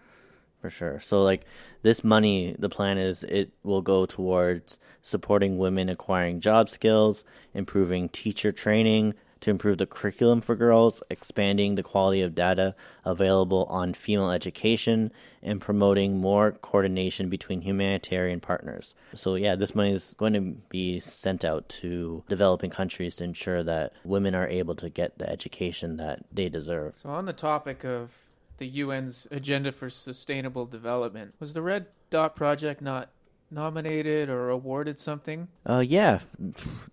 For 0.60 0.70
sure. 0.70 1.00
So, 1.02 1.22
like, 1.22 1.46
this 1.82 2.04
money, 2.04 2.56
the 2.58 2.70
plan 2.70 2.98
is 2.98 3.24
it 3.24 3.52
will 3.64 3.82
go 3.82 4.06
towards 4.06 4.80
supporting 5.02 5.58
women 5.58 5.90
acquiring 5.90 6.40
job 6.40 6.70
skills, 6.70 7.26
improving 7.54 8.08
teacher 8.10 8.52
training 8.52 9.14
to 9.44 9.50
improve 9.50 9.78
the 9.78 9.86
curriculum 9.86 10.40
for 10.40 10.56
girls, 10.56 11.04
expanding 11.10 11.76
the 11.76 11.84
quality 11.84 12.22
of 12.22 12.34
data 12.34 12.74
available 13.04 13.66
on 13.70 13.94
female 13.94 14.32
education, 14.32 15.12
and 15.42 15.60
promoting 15.60 16.18
more 16.18 16.54
coordination 16.54 17.28
between 17.28 17.62
humanitarian 17.62 18.40
partners. 18.40 18.96
So, 19.14 19.36
yeah, 19.36 19.56
this 19.56 19.76
money 19.76 19.94
is 19.94 20.16
going 20.18 20.34
to 20.34 20.42
be 20.70 21.02
sent 21.02 21.44
out 21.44 21.68
to 21.70 22.24
developing 22.30 22.70
countries 22.70 23.18
to 23.18 23.26
ensure 23.26 23.64
that 23.64 23.92
women 24.06 24.34
are 24.34 24.48
able 24.48 24.76
to 24.76 24.90
get 24.90 25.18
the 25.18 25.30
education 25.30 25.98
that 25.98 26.24
they 26.32 26.48
deserve. 26.48 26.98
So, 27.04 27.10
on 27.10 27.26
the 27.26 27.34
topic 27.34 27.84
of 27.84 28.14
the 28.60 28.82
UN's 28.82 29.28
Agenda 29.30 29.74
for 29.74 29.90
Sustainable 29.90 30.66
Development, 30.66 31.34
was 31.42 31.54
the 31.54 31.62
Red 31.62 31.88
Dot 32.10 32.34
Project 32.34 32.82
not 32.82 33.10
nominated 33.52 34.30
or 34.30 34.48
awarded 34.48 34.98
something? 34.98 35.50
Uh, 35.66 35.84
yeah, 35.86 36.20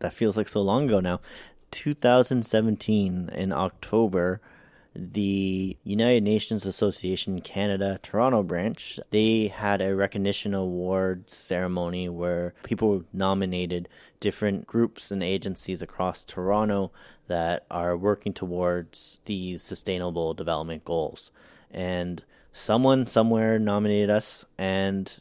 that 0.01 0.13
feels 0.13 0.37
like 0.37 0.49
so 0.49 0.61
long 0.61 0.87
ago 0.87 0.99
now. 0.99 1.21
2017 1.71 3.31
in 3.33 3.53
October, 3.53 4.41
the 4.95 5.77
United 5.85 6.23
Nations 6.25 6.67
Association 6.67 7.41
Canada 7.41 8.01
Toronto 8.03 8.43
branch 8.43 8.99
they 9.11 9.47
had 9.47 9.81
a 9.81 9.95
recognition 9.95 10.53
award 10.53 11.31
ceremony 11.31 12.09
where 12.09 12.55
people 12.65 13.05
nominated 13.13 13.89
different 14.19 14.67
groups 14.67 15.11
and 15.11 15.23
agencies 15.23 15.81
across 15.81 16.25
Toronto 16.25 16.91
that 17.29 17.65
are 17.71 17.97
working 17.97 18.33
towards 18.33 19.21
these 19.27 19.63
sustainable 19.63 20.35
development 20.35 20.85
goals. 20.85 21.31
And 21.71 22.25
someone 22.53 23.07
somewhere 23.07 23.59
nominated 23.61 24.11
us 24.11 24.45
and 24.59 25.21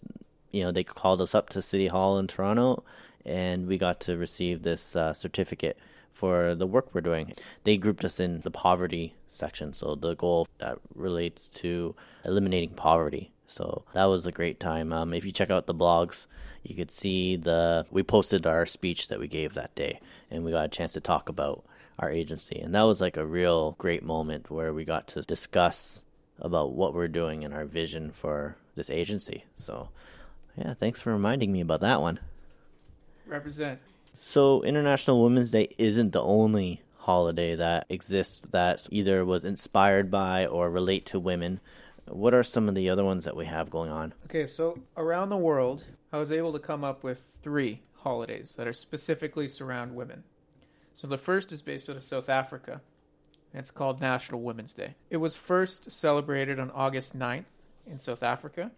you 0.52 0.64
know 0.64 0.72
they 0.72 0.84
called 0.84 1.22
us 1.22 1.36
up 1.36 1.50
to 1.50 1.62
City 1.62 1.88
Hall 1.88 2.18
in 2.18 2.26
Toronto 2.26 2.84
and 3.24 3.68
we 3.68 3.78
got 3.78 4.00
to 4.02 4.18
receive 4.18 4.64
this 4.64 4.96
uh, 4.96 5.14
certificate 5.14 5.78
for 6.20 6.54
the 6.54 6.68
work 6.68 6.94
we're 6.94 7.02
doing. 7.02 7.34
They 7.64 7.78
grouped 7.78 8.04
us 8.04 8.20
in 8.20 8.42
the 8.42 8.52
poverty 8.52 9.16
section, 9.32 9.74
so 9.74 9.96
the 9.96 10.16
goal 10.16 10.48
that 10.58 10.78
relates 10.94 11.48
to 11.48 11.96
eliminating 12.26 12.72
poverty. 12.72 13.32
So 13.48 13.86
that 13.94 14.06
was 14.06 14.26
a 14.26 14.32
great 14.32 14.60
time. 14.60 14.92
Um, 14.92 15.14
if 15.14 15.26
you 15.26 15.32
check 15.32 15.50
out 15.50 15.66
the 15.66 15.74
blogs, 15.74 16.28
you 16.62 16.76
could 16.76 16.92
see 16.92 17.38
the 17.38 17.86
we 17.90 18.04
posted 18.04 18.46
our 18.46 18.66
speech 18.66 19.08
that 19.08 19.20
we 19.20 19.28
gave 19.28 19.54
that 19.54 19.74
day, 19.76 20.02
and 20.30 20.44
we 20.44 20.52
got 20.52 20.66
a 20.66 20.76
chance 20.78 20.94
to 20.94 21.00
talk 21.00 21.30
about 21.30 21.64
our 21.98 22.12
agency, 22.12 22.60
and 22.60 22.76
that 22.76 22.84
was 22.84 23.00
like 23.00 23.18
a 23.18 23.26
real 23.26 23.76
great 23.78 24.04
moment 24.04 24.52
where 24.52 24.74
we 24.74 24.84
got 24.84 25.08
to 25.08 25.22
discuss 25.22 26.04
about 26.40 26.74
what 26.74 26.94
we're 26.94 27.08
doing 27.08 27.44
and 27.44 27.54
our 27.54 27.66
vision 27.66 28.12
for 28.12 28.58
this 28.76 28.90
agency. 28.90 29.46
So, 29.56 29.90
yeah, 30.58 30.74
thanks 30.74 31.02
for 31.02 31.12
reminding 31.12 31.52
me 31.52 31.62
about 31.62 31.82
that 31.82 32.02
one. 32.02 32.20
Represent. 33.26 33.80
So, 34.22 34.64
International 34.64 35.24
Women's 35.24 35.50
Day 35.50 35.70
isn't 35.78 36.12
the 36.12 36.22
only 36.22 36.82
holiday 36.98 37.56
that 37.56 37.86
exists 37.88 38.42
that 38.52 38.86
either 38.92 39.24
was 39.24 39.46
inspired 39.46 40.12
by 40.12 40.46
or 40.46 40.70
relate 40.70 41.06
to 41.08 41.20
women. 41.20 41.62
What 42.06 42.34
are 42.34 42.44
some 42.44 42.68
of 42.68 42.76
the 42.76 42.90
other 42.90 43.06
ones 43.06 43.24
that 43.24 43.38
we 43.38 43.46
have 43.46 43.70
going 43.70 43.90
on? 43.90 44.14
Okay, 44.26 44.46
so 44.46 44.78
around 44.98 45.30
the 45.30 45.38
world, 45.38 45.86
I 46.12 46.18
was 46.18 46.34
able 46.34 46.52
to 46.52 46.60
come 46.60 46.84
up 46.84 47.02
with 47.02 47.24
three 47.42 47.82
holidays 47.96 48.56
that 48.56 48.68
are 48.68 48.74
specifically 48.74 49.48
surround 49.48 49.96
women. 49.96 50.26
So 50.94 51.08
the 51.08 51.18
first 51.18 51.54
is 51.54 51.62
based 51.62 51.90
out 51.90 51.96
of 51.96 52.04
South 52.04 52.28
Africa, 52.28 52.82
and 53.54 53.60
it's 53.60 53.72
called 53.72 54.02
National 54.02 54.42
Women's 54.42 54.74
Day. 54.74 54.96
It 55.10 55.18
was 55.18 55.38
first 55.38 55.90
celebrated 55.90 56.60
on 56.60 56.72
August 56.72 57.18
9th 57.18 57.46
in 57.88 57.98
South 57.98 58.22
Africa, 58.22 58.70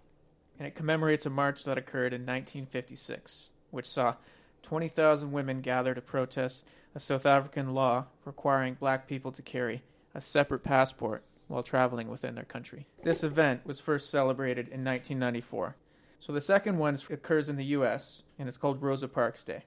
and 0.59 0.67
it 0.67 0.75
commemorates 0.75 1.25
a 1.25 1.31
march 1.31 1.63
that 1.63 1.79
occurred 1.79 2.13
in 2.13 2.21
1956, 2.21 3.51
which 3.71 3.87
saw 3.87 4.13
20,000 4.63 5.31
women 5.31 5.61
gather 5.61 5.93
to 5.93 6.01
protest 6.01 6.65
a 6.95 6.99
South 6.99 7.25
African 7.25 7.73
law 7.73 8.05
requiring 8.25 8.75
black 8.75 9.07
people 9.07 9.31
to 9.31 9.41
carry 9.41 9.83
a 10.13 10.21
separate 10.21 10.63
passport 10.63 11.23
while 11.47 11.63
traveling 11.63 12.09
within 12.09 12.35
their 12.35 12.45
country. 12.45 12.87
This 13.03 13.23
event 13.23 13.65
was 13.65 13.79
first 13.79 14.09
celebrated 14.09 14.67
in 14.67 14.83
1994. 14.83 15.75
So 16.19 16.31
the 16.31 16.41
second 16.41 16.77
one 16.77 16.97
occurs 17.09 17.49
in 17.49 17.57
the 17.57 17.65
US, 17.65 18.23
and 18.37 18.47
it's 18.47 18.57
called 18.57 18.81
Rosa 18.81 19.07
Parks 19.07 19.43
Day. 19.43 19.63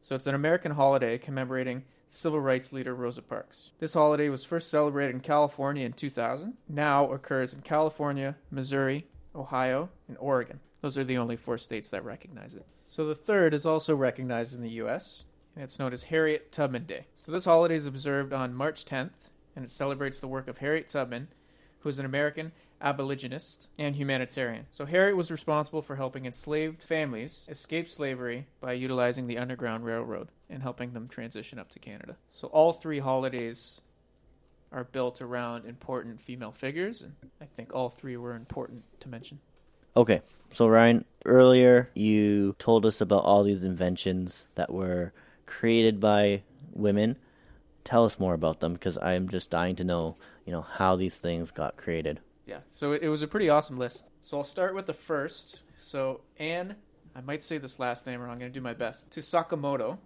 So 0.00 0.14
it's 0.14 0.26
an 0.26 0.34
American 0.34 0.72
holiday 0.72 1.18
commemorating 1.18 1.84
civil 2.08 2.40
rights 2.40 2.72
leader 2.72 2.94
Rosa 2.94 3.22
Parks. 3.22 3.72
This 3.78 3.94
holiday 3.94 4.28
was 4.28 4.44
first 4.44 4.70
celebrated 4.70 5.14
in 5.14 5.20
California 5.20 5.86
in 5.86 5.92
2000, 5.92 6.54
now 6.68 7.10
occurs 7.10 7.54
in 7.54 7.62
California, 7.62 8.36
Missouri, 8.50 9.06
Ohio, 9.34 9.88
and 10.08 10.16
Oregon. 10.18 10.60
Those 10.82 10.98
are 10.98 11.04
the 11.04 11.18
only 11.18 11.36
four 11.36 11.58
states 11.58 11.90
that 11.90 12.04
recognize 12.04 12.54
it. 12.54 12.66
So 12.86 13.06
the 13.06 13.14
third 13.14 13.54
is 13.54 13.64
also 13.64 13.94
recognized 13.94 14.54
in 14.54 14.62
the 14.62 14.82
US, 14.82 15.26
and 15.54 15.62
it's 15.62 15.78
known 15.78 15.92
as 15.92 16.02
Harriet 16.02 16.50
Tubman 16.50 16.84
Day. 16.84 17.06
So 17.14 17.30
this 17.30 17.44
holiday 17.44 17.76
is 17.76 17.86
observed 17.86 18.32
on 18.32 18.52
March 18.52 18.84
10th, 18.84 19.30
and 19.54 19.64
it 19.64 19.70
celebrates 19.70 20.20
the 20.20 20.28
work 20.28 20.48
of 20.48 20.58
Harriet 20.58 20.88
Tubman, 20.88 21.28
who 21.80 21.88
is 21.88 22.00
an 22.00 22.04
American 22.04 22.50
abolitionist 22.80 23.68
and 23.78 23.94
humanitarian. 23.94 24.66
So 24.72 24.84
Harriet 24.84 25.16
was 25.16 25.30
responsible 25.30 25.82
for 25.82 25.94
helping 25.94 26.26
enslaved 26.26 26.82
families 26.82 27.46
escape 27.48 27.88
slavery 27.88 28.48
by 28.60 28.72
utilizing 28.72 29.28
the 29.28 29.38
Underground 29.38 29.84
Railroad 29.84 30.30
and 30.50 30.62
helping 30.62 30.92
them 30.92 31.06
transition 31.06 31.60
up 31.60 31.70
to 31.70 31.78
Canada. 31.78 32.16
So 32.32 32.48
all 32.48 32.72
three 32.72 32.98
holidays 32.98 33.82
are 34.72 34.84
built 34.84 35.22
around 35.22 35.64
important 35.64 36.20
female 36.20 36.50
figures, 36.50 37.02
and 37.02 37.14
I 37.40 37.44
think 37.44 37.72
all 37.72 37.88
three 37.88 38.16
were 38.16 38.34
important 38.34 38.82
to 39.00 39.08
mention. 39.08 39.38
Okay, 39.94 40.22
so 40.52 40.68
Ryan, 40.68 41.04
earlier 41.26 41.90
you 41.94 42.56
told 42.58 42.86
us 42.86 43.02
about 43.02 43.24
all 43.24 43.44
these 43.44 43.62
inventions 43.62 44.46
that 44.54 44.72
were 44.72 45.12
created 45.44 46.00
by 46.00 46.44
women. 46.72 47.18
Tell 47.84 48.06
us 48.06 48.18
more 48.18 48.32
about 48.32 48.60
them 48.60 48.72
because 48.72 48.96
I'm 48.98 49.28
just 49.28 49.50
dying 49.50 49.76
to 49.76 49.84
know, 49.84 50.16
you 50.46 50.52
know, 50.52 50.62
how 50.62 50.96
these 50.96 51.18
things 51.18 51.50
got 51.50 51.76
created. 51.76 52.20
Yeah, 52.46 52.60
so 52.70 52.92
it 52.92 53.08
was 53.08 53.20
a 53.20 53.28
pretty 53.28 53.50
awesome 53.50 53.78
list. 53.78 54.08
So 54.22 54.38
I'll 54.38 54.44
start 54.44 54.74
with 54.74 54.86
the 54.86 54.94
first. 54.94 55.62
So 55.76 56.22
Anne, 56.38 56.76
I 57.14 57.20
might 57.20 57.42
say 57.42 57.58
this 57.58 57.78
last 57.78 58.06
name 58.06 58.20
wrong. 58.20 58.30
I'm 58.30 58.38
going 58.38 58.52
to 58.52 58.58
do 58.58 58.62
my 58.62 58.74
best. 58.74 59.10
To 59.10 59.20
Sakamoto. 59.20 59.98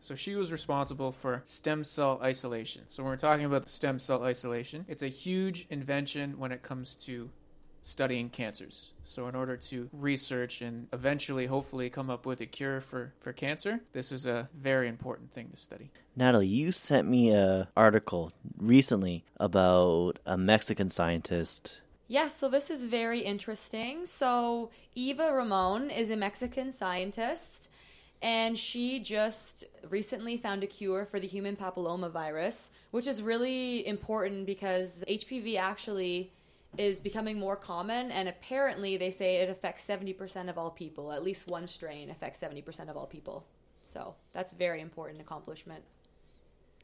So 0.00 0.14
she 0.14 0.34
was 0.34 0.50
responsible 0.50 1.12
for 1.12 1.42
stem 1.44 1.84
cell 1.84 2.18
isolation. 2.22 2.84
So 2.88 3.02
when 3.02 3.10
we're 3.10 3.16
talking 3.16 3.44
about 3.44 3.68
stem 3.68 3.98
cell 3.98 4.24
isolation, 4.24 4.86
it's 4.88 5.02
a 5.02 5.08
huge 5.08 5.66
invention 5.68 6.38
when 6.38 6.52
it 6.52 6.62
comes 6.62 6.94
to 7.04 7.28
studying 7.82 8.28
cancers. 8.28 8.92
So, 9.04 9.26
in 9.26 9.34
order 9.34 9.56
to 9.56 9.88
research 9.92 10.62
and 10.62 10.88
eventually, 10.92 11.46
hopefully, 11.46 11.90
come 11.90 12.10
up 12.10 12.26
with 12.26 12.40
a 12.40 12.46
cure 12.46 12.80
for, 12.80 13.12
for 13.20 13.32
cancer, 13.32 13.80
this 13.92 14.12
is 14.12 14.26
a 14.26 14.48
very 14.54 14.88
important 14.88 15.32
thing 15.32 15.48
to 15.50 15.56
study. 15.56 15.90
Natalie, 16.16 16.46
you 16.46 16.72
sent 16.72 17.08
me 17.08 17.32
a 17.32 17.68
article 17.76 18.32
recently 18.56 19.24
about 19.38 20.18
a 20.26 20.36
Mexican 20.36 20.90
scientist. 20.90 21.80
Yeah, 22.08 22.28
so 22.28 22.48
this 22.48 22.70
is 22.70 22.84
very 22.84 23.20
interesting. 23.20 24.06
So, 24.06 24.70
Eva 24.94 25.32
Ramon 25.32 25.90
is 25.90 26.10
a 26.10 26.16
Mexican 26.16 26.72
scientist, 26.72 27.70
and 28.22 28.58
she 28.58 29.00
just 29.00 29.64
recently 29.88 30.36
found 30.36 30.62
a 30.62 30.66
cure 30.66 31.06
for 31.06 31.18
the 31.18 31.26
human 31.26 31.56
papilloma 31.56 32.10
virus, 32.10 32.70
which 32.90 33.06
is 33.06 33.22
really 33.22 33.86
important 33.86 34.44
because 34.44 35.04
HPV 35.08 35.56
actually 35.56 36.32
is 36.78 37.00
becoming 37.00 37.38
more 37.38 37.56
common, 37.56 38.10
and 38.10 38.28
apparently 38.28 38.96
they 38.96 39.10
say 39.10 39.36
it 39.36 39.50
affects 39.50 39.86
70% 39.86 40.48
of 40.48 40.56
all 40.56 40.70
people. 40.70 41.12
At 41.12 41.24
least 41.24 41.48
one 41.48 41.66
strain 41.66 42.10
affects 42.10 42.40
70% 42.40 42.88
of 42.88 42.96
all 42.96 43.06
people. 43.06 43.46
So 43.84 44.14
that's 44.32 44.52
very 44.52 44.80
important 44.80 45.20
accomplishment. 45.20 45.82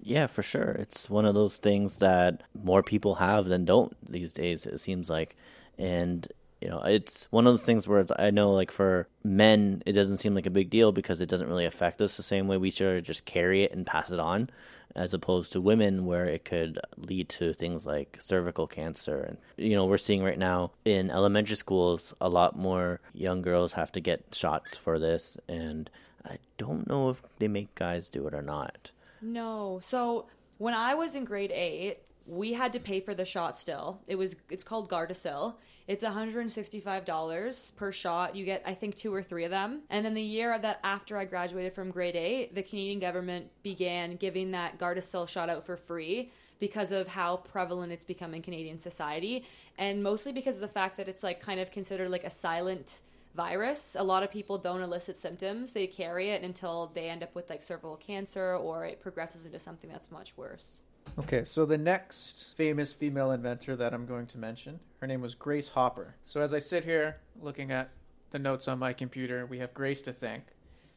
Yeah, 0.00 0.26
for 0.26 0.42
sure. 0.42 0.70
It's 0.72 1.08
one 1.08 1.24
of 1.24 1.34
those 1.34 1.56
things 1.56 1.96
that 1.96 2.42
more 2.62 2.82
people 2.82 3.16
have 3.16 3.46
than 3.46 3.64
don't 3.64 3.96
these 4.10 4.32
days, 4.32 4.66
it 4.66 4.78
seems 4.78 5.08
like. 5.08 5.36
And, 5.78 6.28
you 6.60 6.68
know, 6.68 6.82
it's 6.82 7.28
one 7.30 7.46
of 7.46 7.52
those 7.52 7.62
things 7.62 7.86
where 7.88 8.04
I 8.18 8.30
know, 8.30 8.52
like, 8.52 8.70
for 8.70 9.08
men, 9.24 9.82
it 9.86 9.92
doesn't 9.92 10.18
seem 10.18 10.34
like 10.34 10.46
a 10.46 10.50
big 10.50 10.68
deal 10.68 10.92
because 10.92 11.20
it 11.20 11.28
doesn't 11.28 11.48
really 11.48 11.64
affect 11.64 12.02
us 12.02 12.16
the 12.16 12.22
same 12.22 12.48
way 12.48 12.56
we 12.56 12.70
should 12.70 13.04
just 13.04 13.24
carry 13.24 13.62
it 13.62 13.72
and 13.72 13.86
pass 13.86 14.10
it 14.10 14.20
on 14.20 14.50
as 14.96 15.14
opposed 15.14 15.52
to 15.52 15.60
women 15.60 16.06
where 16.06 16.24
it 16.24 16.44
could 16.44 16.80
lead 16.96 17.28
to 17.28 17.52
things 17.52 17.86
like 17.86 18.16
cervical 18.18 18.66
cancer 18.66 19.20
and 19.20 19.36
you 19.56 19.76
know 19.76 19.84
we're 19.84 19.98
seeing 19.98 20.24
right 20.24 20.38
now 20.38 20.72
in 20.84 21.10
elementary 21.10 21.54
schools 21.54 22.14
a 22.20 22.28
lot 22.28 22.58
more 22.58 23.00
young 23.12 23.42
girls 23.42 23.74
have 23.74 23.92
to 23.92 24.00
get 24.00 24.34
shots 24.34 24.76
for 24.76 24.98
this 24.98 25.38
and 25.48 25.90
I 26.28 26.38
don't 26.58 26.88
know 26.88 27.10
if 27.10 27.22
they 27.38 27.48
make 27.48 27.74
guys 27.74 28.10
do 28.10 28.26
it 28.26 28.34
or 28.34 28.42
not. 28.42 28.90
No. 29.22 29.80
So 29.82 30.26
when 30.58 30.74
I 30.74 30.94
was 30.94 31.14
in 31.14 31.24
grade 31.24 31.52
8, 31.52 31.98
we 32.26 32.52
had 32.52 32.72
to 32.72 32.80
pay 32.80 33.00
for 33.00 33.14
the 33.14 33.24
shot 33.24 33.56
still. 33.56 34.00
It 34.06 34.16
was 34.16 34.36
it's 34.50 34.64
called 34.64 34.90
Gardasil. 34.90 35.54
It's 35.88 36.02
$165 36.02 37.76
per 37.76 37.92
shot. 37.92 38.34
You 38.34 38.44
get 38.44 38.62
I 38.66 38.74
think 38.74 38.96
two 38.96 39.14
or 39.14 39.22
three 39.22 39.44
of 39.44 39.50
them. 39.50 39.82
And 39.88 40.04
then 40.04 40.14
the 40.14 40.22
year 40.22 40.58
that 40.58 40.80
after 40.82 41.16
I 41.16 41.24
graduated 41.24 41.74
from 41.74 41.90
grade 41.90 42.16
8, 42.16 42.54
the 42.54 42.62
Canadian 42.62 42.98
government 42.98 43.50
began 43.62 44.16
giving 44.16 44.50
that 44.50 44.78
Gardasil 44.78 45.28
shot 45.28 45.48
out 45.48 45.64
for 45.64 45.76
free 45.76 46.32
because 46.58 46.90
of 46.90 47.06
how 47.06 47.36
prevalent 47.36 47.92
it's 47.92 48.04
become 48.04 48.34
in 48.34 48.42
Canadian 48.42 48.78
society 48.78 49.44
and 49.78 50.02
mostly 50.02 50.32
because 50.32 50.56
of 50.56 50.62
the 50.62 50.68
fact 50.68 50.96
that 50.96 51.08
it's 51.08 51.22
like 51.22 51.38
kind 51.38 51.60
of 51.60 51.70
considered 51.70 52.10
like 52.10 52.24
a 52.24 52.30
silent 52.30 53.00
virus. 53.36 53.94
A 53.96 54.02
lot 54.02 54.22
of 54.22 54.32
people 54.32 54.58
don't 54.58 54.80
elicit 54.80 55.16
symptoms. 55.16 55.72
They 55.72 55.86
carry 55.86 56.30
it 56.30 56.42
until 56.42 56.90
they 56.94 57.08
end 57.08 57.22
up 57.22 57.34
with 57.34 57.50
like 57.50 57.62
cervical 57.62 57.96
cancer 57.96 58.56
or 58.56 58.86
it 58.86 59.00
progresses 59.00 59.44
into 59.44 59.58
something 59.58 59.90
that's 59.90 60.10
much 60.10 60.36
worse. 60.36 60.80
Okay, 61.18 61.44
so 61.44 61.64
the 61.64 61.78
next 61.78 62.54
famous 62.56 62.92
female 62.92 63.30
inventor 63.30 63.74
that 63.76 63.94
I'm 63.94 64.06
going 64.06 64.26
to 64.26 64.38
mention, 64.38 64.80
her 65.00 65.06
name 65.06 65.20
was 65.20 65.34
Grace 65.34 65.68
Hopper. 65.68 66.14
So 66.24 66.40
as 66.40 66.52
I 66.52 66.58
sit 66.58 66.84
here 66.84 67.16
looking 67.40 67.72
at 67.72 67.90
the 68.30 68.38
notes 68.38 68.68
on 68.68 68.78
my 68.78 68.92
computer, 68.92 69.46
we 69.46 69.58
have 69.58 69.72
Grace 69.72 70.02
to 70.02 70.12
thank 70.12 70.44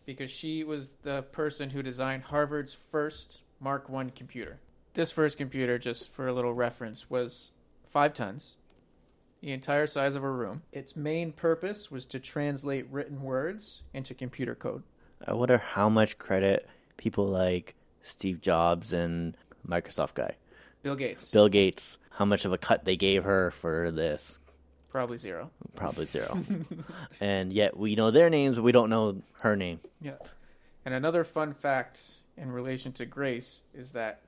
because 0.06 0.30
she 0.30 0.64
was 0.64 0.94
the 1.04 1.22
person 1.32 1.70
who 1.70 1.82
designed 1.82 2.24
Harvard's 2.24 2.74
first 2.74 3.42
Mark 3.60 3.90
I 3.94 4.06
computer. 4.16 4.60
This 4.94 5.12
first 5.12 5.38
computer, 5.38 5.78
just 5.78 6.10
for 6.12 6.28
a 6.28 6.34
little 6.34 6.54
reference, 6.54 7.10
was 7.10 7.52
five 7.86 8.14
tons, 8.14 8.56
the 9.42 9.52
entire 9.52 9.88
size 9.88 10.16
of 10.16 10.24
a 10.24 10.30
room. 10.30 10.64
Its 10.72 10.96
main 10.96 11.32
purpose 11.32 11.90
was 11.90 12.06
to 12.08 12.20
translate 12.20 12.88
written 12.90 13.22
words 13.22 13.84
into 13.94 14.14
computer 14.14 14.56
code. 14.56 14.84
I 15.26 15.34
wonder 15.34 15.58
how 15.58 15.90
much 15.90 16.18
credit 16.18 16.68
people 16.98 17.26
like 17.26 17.76
Steve 18.02 18.42
Jobs 18.42 18.92
and 18.94 19.38
Microsoft 19.68 20.14
guy. 20.14 20.36
Bill 20.84 20.96
Gates. 20.96 21.30
Bill 21.32 21.50
Gates, 21.50 21.98
how 22.12 22.26
much 22.26 22.46
of 22.46 22.54
a 22.54 22.58
cut 22.58 22.86
they 22.86 22.96
gave 22.96 23.24
her 23.24 23.52
for 23.52 23.92
this? 23.92 24.40
Probably 24.90 25.18
zero. 25.18 25.52
Probably 25.76 26.06
zero. 26.06 26.40
and 27.22 27.54
yet 27.54 27.78
we 27.78 27.96
know 27.96 28.12
their 28.12 28.30
names, 28.30 28.56
but 28.56 28.64
we 28.64 28.72
don't 28.72 28.90
know 28.90 29.22
her 29.42 29.56
name. 29.56 29.80
Yeah. 30.02 30.14
And 30.86 30.94
another 30.96 31.24
fun 31.24 31.54
fact 31.54 32.22
in 32.38 32.52
relation 32.52 32.92
to 32.94 33.06
Grace 33.06 33.62
is 33.74 33.92
that 33.92 34.22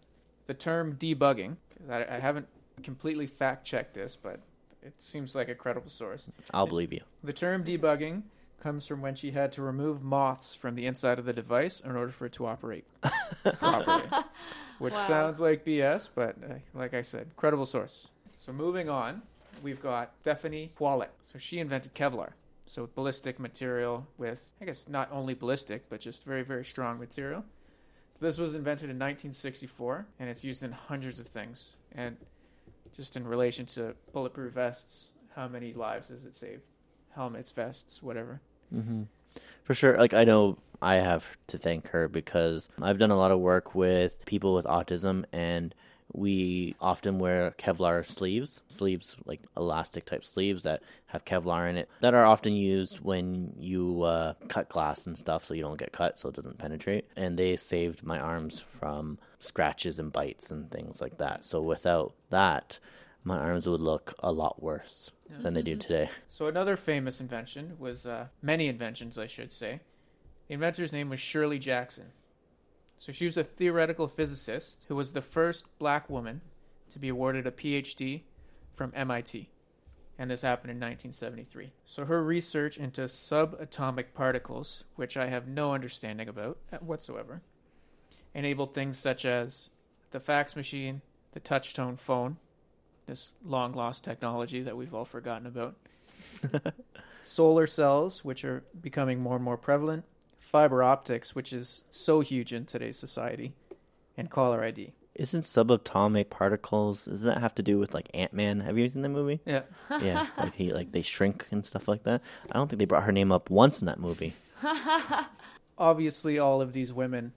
the 0.48 0.54
term 0.54 0.96
debugging, 0.96 1.56
I, 1.90 2.04
I 2.04 2.20
haven't 2.20 2.48
completely 2.84 3.26
fact 3.26 3.66
checked 3.66 3.94
this, 3.94 4.16
but 4.16 4.40
it 4.84 5.02
seems 5.02 5.36
like 5.36 5.50
a 5.50 5.56
credible 5.56 5.90
source. 5.90 6.28
I'll 6.54 6.68
believe 6.68 6.94
you. 6.94 7.02
The 7.24 7.34
term 7.34 7.64
debugging 7.64 8.24
comes 8.62 8.88
from 8.88 9.02
when 9.02 9.16
she 9.16 9.32
had 9.32 9.52
to 9.54 9.62
remove 9.62 10.02
moths 10.02 10.54
from 10.54 10.76
the 10.76 10.86
inside 10.86 11.20
of 11.20 11.26
the 11.26 11.34
device 11.34 11.80
in 11.82 11.96
order 11.96 12.12
for 12.12 12.28
it 12.28 12.34
to 12.34 12.46
operate 12.46 12.86
properly. 13.60 14.04
Which 14.80 14.94
Wow. 14.94 15.00
sounds 15.00 15.40
like 15.40 15.66
BS, 15.66 16.10
but 16.14 16.36
uh, 16.44 16.54
like 16.74 16.94
I 16.94 17.02
said, 17.02 17.36
credible 17.36 17.66
source. 17.66 18.08
So 18.38 18.52
moving 18.54 18.90
on, 18.90 19.22
we've 19.62 19.82
got 19.82 20.14
Stephanie 20.22 20.72
Kwolek. 20.80 21.10
So 21.24 21.38
she 21.38 21.60
invented 21.60 21.94
Kevlar. 21.94 22.32
So 22.68 22.90
ballistic 22.96 23.40
material 23.40 24.08
with, 24.18 24.52
I 24.62 24.66
guess, 24.66 24.88
not 24.88 25.10
only 25.12 25.34
ballistic, 25.34 25.90
but 25.90 26.00
just 26.00 26.24
very, 26.24 26.44
very 26.44 26.64
strong 26.64 27.00
material. 27.00 27.44
So 28.20 28.26
this 28.26 28.38
was 28.38 28.56
invented 28.56 28.86
in 28.90 28.96
1964, 28.98 30.06
and 30.20 30.30
it's 30.30 30.44
used 30.44 30.64
in 30.64 30.72
hundreds 30.72 31.20
of 31.20 31.28
things. 31.28 31.72
And 31.92 32.16
just 32.96 33.18
in 33.18 33.28
relation 33.28 33.66
to 33.68 33.96
bulletproof 34.14 34.54
vests, 34.54 35.12
how 35.36 35.48
many 35.48 35.74
lives 35.74 36.10
has 36.10 36.26
it 36.26 36.34
saved? 36.36 36.62
Helmets, 37.10 37.52
vests, 37.52 38.02
whatever. 38.02 38.42
Hmm 38.72 39.04
For 39.64 39.74
sure. 39.74 39.98
Like, 39.98 40.14
I 40.14 40.24
know 40.24 40.58
I 40.82 40.96
have 40.96 41.38
to 41.48 41.58
thank 41.58 41.90
her 41.90 42.08
because 42.08 42.70
I've 42.82 42.98
done 42.98 43.12
a 43.12 43.18
lot 43.18 43.32
of 43.32 43.40
work 43.40 43.76
with 43.76 44.26
people 44.26 44.54
with 44.56 44.66
autism, 44.66 45.26
and 45.32 45.76
we 46.14 46.76
often 46.82 47.20
wear 47.20 47.54
Kevlar 47.58 48.06
sleeves, 48.06 48.62
sleeves 48.68 49.16
like 49.26 49.42
elastic 49.56 50.06
type 50.06 50.26
sleeves 50.26 50.64
that 50.64 50.82
have 51.08 51.24
Kevlar 51.24 51.70
in 51.70 51.78
it, 51.78 51.90
that 52.02 52.14
are 52.14 52.26
often 52.26 52.54
used 52.54 53.00
when 53.00 53.54
you 53.58 54.02
uh, 54.04 54.34
cut 54.50 54.70
glass 54.70 55.08
and 55.08 55.18
stuff 55.18 55.46
so 55.46 55.54
you 55.54 55.62
don't 55.62 55.80
get 55.80 55.94
cut 55.94 56.20
so 56.20 56.30
it 56.30 56.36
doesn't 56.36 56.58
penetrate. 56.58 57.06
And 57.16 57.38
they 57.38 57.56
saved 57.56 58.04
my 58.04 58.20
arms 58.20 58.60
from 58.60 59.20
scratches 59.40 60.00
and 60.00 60.12
bites 60.12 60.52
and 60.52 60.70
things 60.70 61.00
like 61.00 61.18
that. 61.20 61.46
So 61.46 61.62
without 61.62 62.14
that, 62.30 62.80
my 63.24 63.38
arms 63.38 63.68
would 63.68 63.82
look 63.82 64.16
a 64.20 64.32
lot 64.32 64.62
worse 64.62 65.12
than 65.40 65.54
they 65.54 65.62
do 65.62 65.76
today. 65.76 66.10
So 66.30 66.48
another 66.48 66.78
famous 66.78 67.22
invention 67.22 67.76
was 67.80 68.06
uh, 68.06 68.28
many 68.42 68.68
inventions, 68.68 69.18
I 69.18 69.28
should 69.28 69.52
say. 69.52 69.82
The 70.48 70.56
inventor's 70.56 70.92
name 70.92 71.10
was 71.10 71.20
Shirley 71.20 71.60
Jackson. 71.60 72.12
So 73.00 73.12
she 73.12 73.26
was 73.26 73.38
a 73.38 73.44
theoretical 73.44 74.08
physicist 74.08 74.86
who 74.88 74.96
was 74.96 75.14
the 75.14 75.22
first 75.22 75.66
black 75.80 76.10
woman 76.10 76.42
to 76.92 77.00
be 77.00 77.10
awarded 77.10 77.48
a 77.48 77.52
PhD 77.52 78.24
from 78.72 78.92
MIT. 78.96 79.50
And 80.20 80.30
this 80.30 80.44
happened 80.44 80.72
in 80.72 80.78
1973. 80.78 81.72
So 81.86 82.06
her 82.06 82.24
research 82.24 82.78
into 82.78 83.04
subatomic 83.04 84.14
particles, 84.14 84.84
which 84.96 85.18
I 85.18 85.28
have 85.28 85.48
no 85.48 85.74
understanding 85.74 86.28
about 86.28 86.60
whatsoever, 86.80 87.42
enabled 88.36 88.76
things 88.76 89.00
such 89.00 89.26
as 89.26 89.72
the 90.12 90.20
fax 90.20 90.56
machine, 90.56 91.02
the 91.32 91.40
touch-tone 91.40 91.96
phone, 91.96 92.38
this 93.12 93.34
long-lost 93.46 94.06
technology 94.06 94.62
that 94.62 94.78
we've 94.78 94.94
all 94.94 95.04
forgotten 95.04 95.46
about, 95.46 95.76
solar 97.22 97.68
cells, 97.68 98.24
which 98.24 98.46
are 98.46 98.64
becoming 98.82 99.20
more 99.20 99.36
and 99.36 99.44
more 99.44 99.58
prevalent, 99.58 100.06
fiber 100.40 100.82
optics, 100.82 101.36
which 101.36 101.52
is 101.52 101.84
so 101.90 102.22
huge 102.22 102.54
in 102.54 102.66
today's 102.66 102.96
society, 102.98 103.52
and 104.16 104.30
caller 104.30 104.64
ID. 104.64 104.94
Isn't 105.14 105.42
subatomic 105.42 106.30
particles? 106.30 107.04
Doesn't 107.04 107.28
that 107.28 107.42
have 107.42 107.54
to 107.56 107.62
do 107.62 107.78
with 107.78 107.94
like 107.94 108.10
Ant 108.14 108.32
Man? 108.32 108.62
Have 108.62 108.78
you 108.78 108.88
seen 108.88 109.02
that 109.02 109.10
movie? 109.10 109.42
Yeah. 109.46 109.64
yeah, 110.02 110.26
like 110.38 110.56
he 110.56 110.72
like 110.72 110.94
they 110.94 111.02
shrink 111.02 111.48
and 111.52 111.66
stuff 111.66 111.90
like 111.90 112.04
that. 112.04 112.22
I 112.50 112.54
don't 112.54 112.70
think 112.70 112.80
they 112.80 112.86
brought 112.86 113.04
her 113.04 113.12
name 113.12 113.34
up 113.34 113.50
once 113.50 113.82
in 113.82 113.88
that 113.88 114.00
movie. 114.00 114.36
Obviously, 115.78 116.40
all 116.40 116.62
of 116.62 116.72
these 116.72 116.94
women 116.94 117.34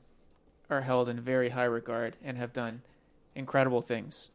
are 0.71 0.83
held 0.83 1.09
in 1.09 1.21
very 1.21 1.49
high 1.49 1.65
regard 1.65 2.17
and 2.23 2.39
have 2.39 2.53
done 2.53 2.83
incredible 3.35 3.83
things. 3.83 4.31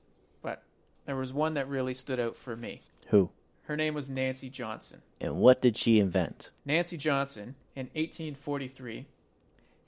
But 1.10 1.13
there 1.15 1.22
was 1.22 1.34
one 1.34 1.56
that 1.56 1.67
really 1.67 1.95
stood 1.95 2.19
out 2.19 2.36
for 2.36 2.56
me. 2.56 2.82
Who 3.08 3.32
Her 3.63 3.76
name 3.76 3.95
was 3.95 4.12
Nancy 4.12 4.48
Johnson. 4.48 5.02
and 5.19 5.38
what 5.38 5.60
did 5.60 5.76
she 5.76 6.00
invent? 6.00 6.52
Nancy 6.65 6.98
Johnson, 6.98 7.56
in 7.76 7.88
1843, 7.95 9.08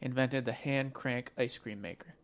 invented 0.01 0.45
the 0.45 0.51
hand 0.51 0.95
crank 0.95 1.31
ice 1.37 1.59
cream 1.59 1.79
maker. 1.79 2.15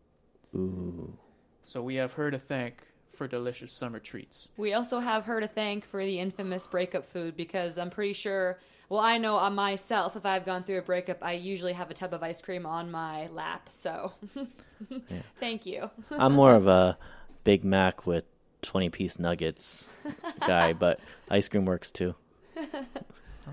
Ooh, 0.52 1.16
So 1.62 1.80
we 1.80 1.94
have 1.94 2.14
her 2.14 2.32
to 2.32 2.40
thank 2.40 2.88
for 3.12 3.28
delicious 3.28 3.70
summer 3.70 4.00
treats. 4.00 4.48
We 4.56 4.72
also 4.74 4.98
have 4.98 5.26
her 5.26 5.40
to 5.40 5.46
thank 5.46 5.84
for 5.84 6.04
the 6.04 6.18
infamous 6.18 6.66
breakup 6.66 7.06
food 7.06 7.36
because 7.36 7.78
I'm 7.78 7.90
pretty 7.90 8.14
sure. 8.14 8.58
Well, 8.88 9.00
I 9.00 9.18
know 9.18 9.36
on 9.36 9.54
myself, 9.54 10.16
if 10.16 10.26
I've 10.26 10.44
gone 10.44 10.64
through 10.64 10.78
a 10.78 10.82
breakup, 10.82 11.18
I 11.22 11.34
usually 11.34 11.74
have 11.74 11.88
a 11.92 11.94
tub 11.94 12.14
of 12.14 12.24
ice 12.24 12.42
cream 12.42 12.66
on 12.66 12.90
my 12.90 13.28
lap. 13.28 13.68
So, 13.70 14.14
thank 15.38 15.66
you. 15.66 15.88
I'm 16.10 16.32
more 16.34 16.56
of 16.56 16.66
a 16.66 16.98
Big 17.44 17.64
Mac 17.64 18.04
with 18.04 18.24
20 18.62 18.90
piece 18.90 19.18
nuggets 19.18 19.90
guy, 20.40 20.72
but 20.72 21.00
ice 21.30 21.48
cream 21.48 21.64
works 21.64 21.90
too. 21.90 22.14
I'm 22.56 22.66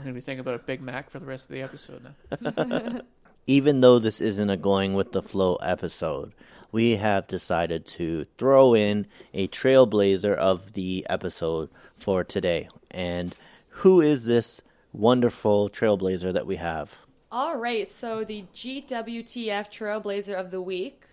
going 0.01 0.07
to 0.07 0.13
be 0.13 0.21
thinking 0.21 0.41
about 0.41 0.55
a 0.55 0.59
Big 0.59 0.81
Mac 0.81 1.09
for 1.09 1.19
the 1.19 1.25
rest 1.25 1.49
of 1.49 1.55
the 1.55 1.61
episode 1.61 2.03
now. 2.03 3.01
even 3.47 3.81
though 3.81 3.99
this 3.99 4.19
isn't 4.19 4.49
a 4.49 4.57
going 4.57 4.93
with 4.93 5.11
the 5.11 5.21
flow 5.21 5.55
episode, 5.57 6.33
we 6.71 6.97
have 6.97 7.27
decided 7.27 7.85
to 7.85 8.25
throw 8.37 8.75
in 8.75 9.07
a 9.33 9.47
trailblazer 9.47 10.35
of 10.35 10.73
the 10.73 11.05
episode 11.09 11.69
for 11.95 12.23
today. 12.23 12.67
And 12.91 13.35
who 13.69 14.01
is 14.01 14.25
this 14.25 14.61
wonderful 14.91 15.69
trailblazer 15.69 16.33
that 16.33 16.47
we 16.47 16.57
have? 16.57 16.97
All 17.31 17.57
right, 17.57 17.89
so 17.89 18.23
the 18.23 18.43
GWTF 18.53 19.69
Trailblazer 19.69 20.35
of 20.35 20.51
the 20.51 20.61
Week 20.61 21.03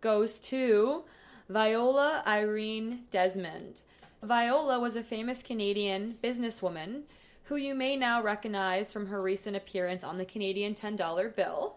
goes 0.00 0.38
to 0.40 1.04
Viola 1.50 2.22
Irene 2.28 3.06
Desmond. 3.10 3.82
Viola 4.22 4.78
was 4.78 4.94
a 4.94 5.02
famous 5.02 5.42
Canadian 5.42 6.16
businesswoman 6.22 7.02
who 7.42 7.56
you 7.56 7.74
may 7.74 7.96
now 7.96 8.22
recognize 8.22 8.92
from 8.92 9.06
her 9.06 9.20
recent 9.20 9.56
appearance 9.56 10.04
on 10.04 10.16
the 10.16 10.24
Canadian 10.24 10.76
$10 10.76 11.34
bill. 11.34 11.74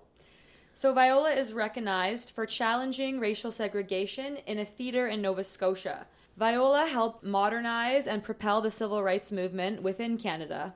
So, 0.76 0.94
Viola 0.94 1.32
is 1.32 1.54
recognized 1.54 2.36
for 2.36 2.46
challenging 2.46 3.20
racial 3.20 3.52
segregation 3.52 4.38
in 4.46 4.60
a 4.60 4.66
theater 4.66 5.08
in 5.08 5.24
Nova 5.24 5.44
Scotia. 5.44 6.06
Viola 6.38 6.86
helped 6.86 7.24
modernize 7.24 8.06
and 8.06 8.24
propel 8.24 8.62
the 8.62 8.70
civil 8.70 9.02
rights 9.02 9.32
movement 9.32 9.82
within 9.82 10.20
Canada 10.20 10.76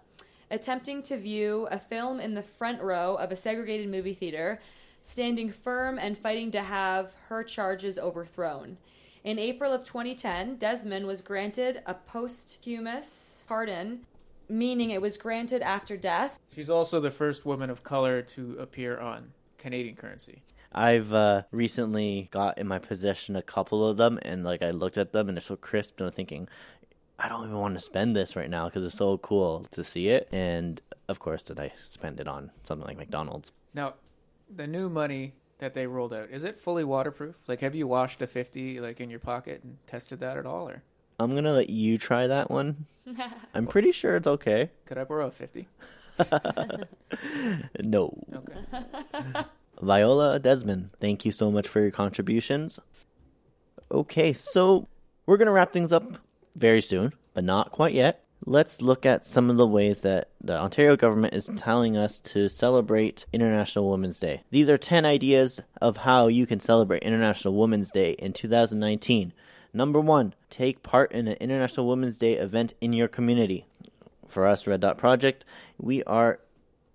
attempting 0.49 1.01
to 1.03 1.17
view 1.17 1.67
a 1.71 1.77
film 1.77 2.19
in 2.19 2.33
the 2.33 2.41
front 2.41 2.81
row 2.81 3.15
of 3.15 3.31
a 3.31 3.35
segregated 3.35 3.89
movie 3.89 4.13
theater, 4.13 4.59
standing 5.01 5.51
firm 5.51 5.99
and 5.99 6.17
fighting 6.17 6.51
to 6.51 6.63
have 6.63 7.13
her 7.27 7.43
charges 7.43 7.97
overthrown. 7.97 8.77
In 9.27 9.39
April 9.39 9.73
of 9.73 9.83
2010, 9.83 10.55
Desmond 10.55 11.05
was 11.05 11.21
granted 11.21 11.81
a 11.85 11.93
posthumous 11.93 13.43
pardon, 13.45 14.05
meaning 14.47 14.91
it 14.91 15.01
was 15.01 15.17
granted 15.17 15.61
after 15.61 15.97
death. 15.97 16.39
She's 16.55 16.69
also 16.69 17.01
the 17.01 17.11
first 17.11 17.45
woman 17.45 17.69
of 17.69 17.83
color 17.83 18.21
to 18.21 18.55
appear 18.57 18.97
on 18.97 19.33
Canadian 19.57 19.97
currency. 19.97 20.43
I've 20.71 21.11
uh, 21.11 21.41
recently 21.51 22.29
got 22.31 22.57
in 22.57 22.69
my 22.69 22.79
possession 22.79 23.35
a 23.35 23.41
couple 23.41 23.85
of 23.85 23.97
them, 23.97 24.17
and 24.21 24.45
like 24.45 24.61
I 24.61 24.71
looked 24.71 24.97
at 24.97 25.11
them, 25.11 25.27
and 25.27 25.35
they're 25.35 25.41
so 25.41 25.57
crisp, 25.57 25.99
and 25.99 26.07
I'm 26.07 26.13
thinking, 26.13 26.47
I 27.19 27.27
don't 27.27 27.43
even 27.43 27.57
want 27.57 27.73
to 27.73 27.81
spend 27.81 28.15
this 28.15 28.37
right 28.37 28.49
now 28.49 28.69
because 28.69 28.85
it's 28.85 28.97
so 28.97 29.17
cool 29.17 29.65
to 29.71 29.83
see 29.83 30.07
it. 30.07 30.29
And 30.31 30.79
of 31.09 31.19
course, 31.19 31.41
did 31.41 31.59
I 31.59 31.73
spend 31.83 32.21
it 32.21 32.29
on 32.29 32.51
something 32.63 32.87
like 32.87 32.97
McDonald's? 32.97 33.51
Now, 33.73 33.95
the 34.49 34.67
new 34.67 34.87
money 34.87 35.33
that 35.59 35.73
they 35.73 35.87
rolled 35.87 36.13
out, 36.13 36.29
is 36.29 36.43
it 36.43 36.57
fully 36.57 36.83
waterproof? 36.83 37.35
Like, 37.47 37.61
have 37.61 37.75
you 37.75 37.87
washed 37.87 38.21
a 38.21 38.27
50 38.27 38.79
like 38.79 38.99
in 38.99 39.09
your 39.09 39.19
pocket 39.19 39.61
and 39.63 39.77
tested 39.87 40.19
that 40.19 40.37
at 40.37 40.45
all? 40.45 40.69
Or 40.69 40.83
I'm 41.19 41.33
gonna 41.35 41.53
let 41.53 41.69
you 41.69 41.97
try 41.97 42.27
that 42.27 42.49
one. 42.51 42.85
I'm 43.53 43.67
pretty 43.67 43.91
sure 43.91 44.15
it's 44.15 44.27
okay. 44.27 44.71
could 44.85 44.97
I 44.97 45.03
borrow 45.03 45.27
a 45.27 45.31
50? 45.31 45.67
No. 47.81 48.17
Okay. 48.33 49.41
Viola 49.81 50.39
Desmond, 50.39 50.89
thank 50.99 51.23
you 51.25 51.31
so 51.31 51.51
much 51.51 51.67
for 51.67 51.79
your 51.79 51.91
contributions. 51.91 52.79
Okay, 53.91 54.33
so 54.33 54.87
we're 55.25 55.37
going 55.37 55.45
to 55.45 55.51
wrap 55.51 55.71
things 55.71 55.91
up 55.91 56.17
very 56.55 56.81
soon, 56.81 57.13
but 57.33 57.43
not 57.43 57.71
quite 57.71 57.93
yet. 57.93 58.23
Let's 58.49 58.81
look 58.81 59.05
at 59.05 59.25
some 59.25 59.49
of 59.49 59.57
the 59.57 59.67
ways 59.67 60.03
that 60.03 60.29
the 60.41 60.57
Ontario 60.57 60.95
government 60.95 61.33
is 61.33 61.49
telling 61.57 61.97
us 61.97 62.21
to 62.21 62.47
celebrate 62.47 63.25
International 63.33 63.89
Women's 63.89 64.21
Day. 64.21 64.43
These 64.51 64.69
are 64.69 64.77
10 64.77 65.03
ideas 65.03 65.59
of 65.81 65.97
how 65.97 66.27
you 66.27 66.47
can 66.47 66.61
celebrate 66.61 67.03
International 67.03 67.53
Women's 67.53 67.91
Day 67.91 68.11
in 68.11 68.31
2019. 68.31 69.33
Number 69.73 69.99
one, 69.99 70.33
take 70.49 70.81
part 70.81 71.11
in 71.11 71.27
an 71.27 71.35
International 71.41 71.89
Women's 71.89 72.17
Day 72.17 72.35
event 72.35 72.73
in 72.79 72.93
your 72.93 73.09
community. 73.09 73.65
For 74.25 74.47
us, 74.47 74.65
Red 74.65 74.79
Dot 74.79 74.97
Project, 74.97 75.43
we 75.77 76.01
are 76.05 76.39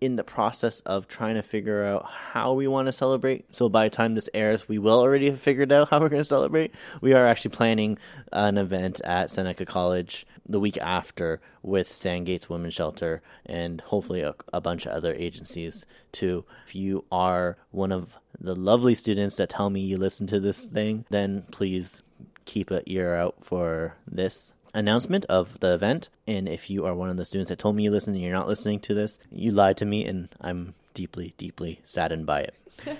in 0.03 0.17
the 0.17 0.25
process 0.25 0.81
of 0.81 1.07
trying 1.07 1.37
to 1.37 1.43
figure 1.43 1.85
out 1.85 2.05
how 2.05 2.53
we 2.53 2.67
want 2.67 2.87
to 2.87 2.93
celebrate. 2.93 3.55
So 3.55 3.69
by 3.69 3.89
the 3.89 3.95
time 3.95 4.17
this 4.17 4.29
airs, 4.35 4.69
we 4.69 4.77
will 4.77 4.99
already 4.99 5.31
have 5.31 5.41
figured 5.41 5.71
out 5.71 5.91
how 5.91 6.01
we're 6.01 6.09
going 6.09 6.21
to 6.21 6.25
celebrate. 6.25 6.75
We 7.01 7.13
are 7.13 7.25
actually 7.25 7.53
planning 7.53 7.99
an 8.33 8.59
event 8.59 9.01
at 9.05 9.31
Seneca 9.31 9.65
College 9.65 10.27
the 10.49 10.59
week 10.59 10.77
after 10.79 11.41
with 11.63 11.89
Sandgates 11.89 12.49
Women's 12.49 12.75
Shelter 12.75 13.23
and 13.47 13.81
hopefully 13.81 14.23
a, 14.23 14.35
a 14.53 14.61
bunch 14.61 14.87
of 14.87 14.93
other 14.93 15.15
agencies 15.15 15.87
too. 16.11 16.45
If 16.67 16.75
you 16.75 17.05
are 17.13 17.57
one 17.71 17.93
of 17.93 18.19
the 18.41 18.57
lovely 18.57 18.97
students 18.97 19.37
that 19.37 19.51
tell 19.51 19.71
me 19.71 19.81
you 19.81 19.99
listen 19.99 20.27
to 20.27 20.41
this 20.41 20.67
thing, 20.67 21.05
then 21.11 21.45
please 21.53 22.03
keep 22.45 22.73
an 22.73 22.83
ear 22.87 23.15
out 23.15 23.37
for 23.41 23.95
this 24.05 24.53
announcement 24.75 25.25
of 25.27 25.61
the 25.61 25.75
event. 25.75 26.09
And 26.27 26.49
if 26.49 26.71
you 26.71 26.85
are 26.87 26.95
one 26.95 27.11
of 27.11 27.17
the 27.17 27.25
students 27.25 27.49
that 27.49 27.59
told 27.59 27.77
me 27.77 27.85
you 27.85 27.91
listen 27.91 28.15
and 28.15 28.23
you're 28.23 28.33
not 28.33 28.49
listening 28.49 28.81
to 28.81 28.95
this, 28.95 29.19
you 29.31 29.51
lied 29.51 29.77
to 29.79 29.85
me, 29.85 30.05
and 30.05 30.29
I'm 30.41 30.75
deeply, 30.95 31.35
deeply 31.37 31.81
saddened 31.85 32.27
by 32.27 32.41
it. 32.41 32.55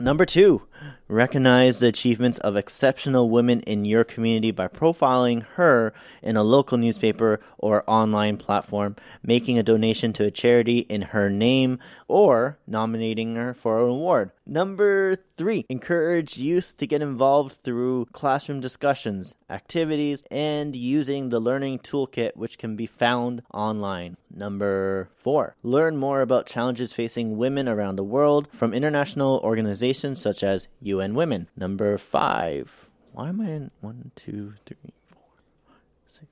Number 0.00 0.24
two, 0.24 0.62
recognize 1.08 1.78
the 1.78 1.86
achievements 1.86 2.38
of 2.38 2.56
exceptional 2.56 3.28
women 3.28 3.60
in 3.60 3.84
your 3.84 4.04
community 4.04 4.50
by 4.50 4.68
profiling 4.68 5.42
her 5.54 5.92
in 6.22 6.36
a 6.36 6.42
local 6.42 6.78
newspaper 6.78 7.40
or 7.58 7.84
online 7.86 8.36
platform, 8.36 8.96
making 9.22 9.58
a 9.58 9.62
donation 9.62 10.12
to 10.12 10.24
a 10.24 10.30
charity 10.30 10.80
in 10.80 11.02
her 11.02 11.28
name, 11.28 11.78
or 12.08 12.58
nominating 12.66 13.36
her 13.36 13.54
for 13.54 13.82
an 13.82 13.90
award. 13.90 14.30
Number 14.46 15.14
three, 15.36 15.64
encourage 15.68 16.36
youth 16.36 16.74
to 16.78 16.86
get 16.86 17.00
involved 17.00 17.58
through 17.62 18.06
classroom 18.12 18.60
discussions, 18.60 19.34
activities, 19.48 20.24
and 20.30 20.74
using 20.74 21.28
the 21.28 21.40
learning 21.40 21.78
toolkit, 21.78 22.36
which 22.36 22.58
can 22.58 22.74
be 22.74 22.86
found 22.86 23.42
online. 23.54 24.16
Number 24.34 25.10
four, 25.16 25.56
learn 25.62 25.96
more 25.96 26.22
about 26.22 26.46
challenges 26.46 26.92
facing 26.92 27.36
women 27.36 27.68
around 27.68 27.96
the 27.96 28.04
world 28.04 28.48
from 28.52 28.74
international 28.74 29.40
organizations 29.44 30.20
such 30.20 30.42
as 30.42 30.68
UN 30.80 31.14
Women. 31.14 31.48
Number 31.56 31.98
five, 31.98 32.88
why 33.12 33.28
am 33.28 33.40
I 33.40 33.50
in 33.50 33.70
one, 33.80 34.10
two, 34.16 34.54
three, 34.66 34.76
four, 35.10 35.22
five, 35.66 35.76
six? 36.08 36.26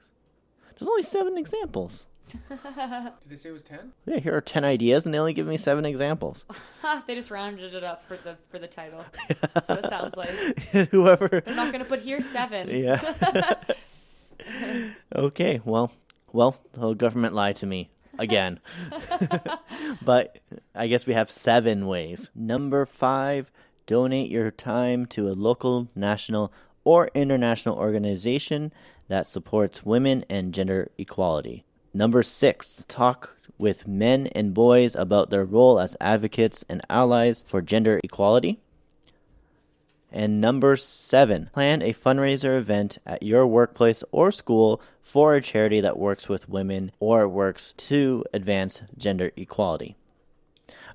There's 0.79 0.89
only 0.89 1.03
seven 1.03 1.37
examples. 1.37 2.07
Did 2.49 3.13
they 3.29 3.37
say 3.37 3.49
it 3.49 3.53
was 3.53 3.63
10? 3.63 3.93
Yeah, 4.07 4.19
here 4.19 4.37
are 4.37 4.41
ten 4.41 4.65
ideas, 4.65 5.05
and 5.05 5.13
they 5.13 5.19
only 5.19 5.33
give 5.33 5.47
me 5.47 5.57
seven 5.57 5.85
examples. 5.85 6.45
they 7.07 7.15
just 7.15 7.31
rounded 7.31 7.75
it 7.75 7.85
up 7.85 8.07
for 8.07 8.17
the 8.17 8.37
for 8.51 8.59
the 8.59 8.69
title. 8.69 9.05
That's 9.55 9.69
what 9.69 9.85
it 9.85 9.89
sounds 9.89 10.17
like. 10.17 10.31
Whoever. 10.91 11.43
They're 11.45 11.55
not 11.55 11.73
going 11.73 11.83
to 11.83 11.89
put 11.89 12.01
here 12.01 12.21
seven. 12.21 12.69
Yeah. 12.71 13.55
okay. 15.15 15.61
Well, 15.65 15.93
well, 16.33 16.57
the 16.73 16.81
whole 16.81 16.95
government 16.95 17.35
lied 17.35 17.57
to 17.57 17.67
me 17.67 17.91
again. 18.19 18.61
but 20.03 20.39
I 20.75 20.87
guess 20.87 21.07
we 21.07 21.15
have 21.15 21.31
seven 21.31 21.87
ways. 21.87 22.31
Number 22.35 22.87
five: 22.87 23.51
donate 23.91 24.31
your 24.31 24.53
time 24.53 25.05
to 25.05 25.29
a 25.29 25.35
local, 25.35 25.89
national, 25.97 26.53
or 26.85 27.11
international 27.13 27.77
organization 27.77 28.73
that 29.09 29.27
supports 29.27 29.85
women 29.85 30.25
and 30.31 30.55
gender 30.55 30.93
equality. 30.97 31.65
Number 31.93 32.23
six: 32.23 32.85
talk 32.87 33.37
with 33.59 33.89
men 33.89 34.29
and 34.29 34.55
boys 34.55 34.95
about 34.95 35.31
their 35.31 35.45
role 35.45 35.81
as 35.81 35.97
advocates 36.01 36.65
and 36.69 36.83
allies 36.89 37.45
for 37.49 37.61
gender 37.61 38.01
equality. 38.05 38.61
And 40.13 40.41
number 40.41 40.77
seven, 40.77 41.51
plan 41.53 41.83
a 41.83 41.93
fundraiser 41.93 42.57
event 42.57 42.99
at 43.05 43.25
your 43.25 43.45
workplace 43.45 44.05
or 44.13 44.31
school 44.31 44.81
for 45.03 45.35
a 45.35 45.43
charity 45.43 45.81
that 45.81 45.99
works 45.99 46.29
with 46.29 46.49
women 46.49 46.93
or 47.01 47.27
works 47.27 47.75
to 47.89 48.25
advance 48.33 48.83
gender 48.97 49.33
equality. 49.37 49.97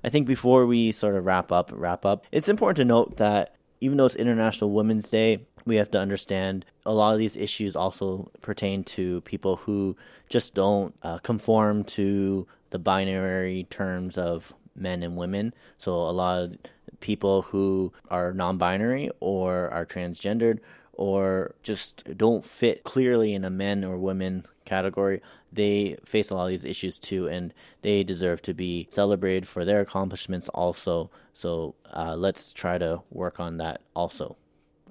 I 0.06 0.08
think 0.08 0.28
before 0.28 0.66
we 0.66 0.92
sort 0.92 1.16
of 1.16 1.26
wrap 1.26 1.50
up, 1.50 1.72
wrap 1.74 2.06
up, 2.06 2.24
it's 2.30 2.48
important 2.48 2.76
to 2.76 2.84
note 2.84 3.16
that 3.16 3.56
even 3.80 3.98
though 3.98 4.06
it's 4.06 4.14
International 4.14 4.70
Women's 4.70 5.10
Day, 5.10 5.46
we 5.64 5.76
have 5.76 5.90
to 5.90 5.98
understand 5.98 6.64
a 6.86 6.94
lot 6.94 7.12
of 7.12 7.18
these 7.18 7.36
issues 7.36 7.74
also 7.74 8.30
pertain 8.40 8.84
to 8.84 9.20
people 9.22 9.56
who 9.56 9.96
just 10.28 10.54
don't 10.54 10.94
uh, 11.02 11.18
conform 11.18 11.82
to 11.82 12.46
the 12.70 12.78
binary 12.78 13.66
terms 13.68 14.16
of 14.16 14.54
men 14.76 15.02
and 15.02 15.16
women. 15.16 15.52
So 15.76 15.94
a 15.94 16.12
lot 16.12 16.42
of 16.42 16.56
people 17.00 17.42
who 17.42 17.92
are 18.08 18.32
non-binary 18.32 19.10
or 19.18 19.68
are 19.70 19.84
transgendered 19.84 20.60
or 20.92 21.56
just 21.64 22.16
don't 22.16 22.44
fit 22.44 22.84
clearly 22.84 23.34
in 23.34 23.44
a 23.44 23.50
men 23.50 23.82
or 23.82 23.98
women 23.98 24.46
category, 24.66 25.22
they 25.52 25.96
face 26.04 26.30
a 26.30 26.36
lot 26.36 26.44
of 26.44 26.50
these 26.50 26.64
issues 26.64 26.98
too, 26.98 27.28
and 27.28 27.54
they 27.82 28.04
deserve 28.04 28.42
to 28.42 28.54
be 28.54 28.86
celebrated 28.90 29.48
for 29.48 29.64
their 29.64 29.80
accomplishments 29.80 30.48
also. 30.48 31.10
So 31.32 31.74
uh, 31.94 32.14
let's 32.16 32.52
try 32.52 32.78
to 32.78 33.02
work 33.10 33.40
on 33.40 33.56
that 33.58 33.80
also 33.94 34.36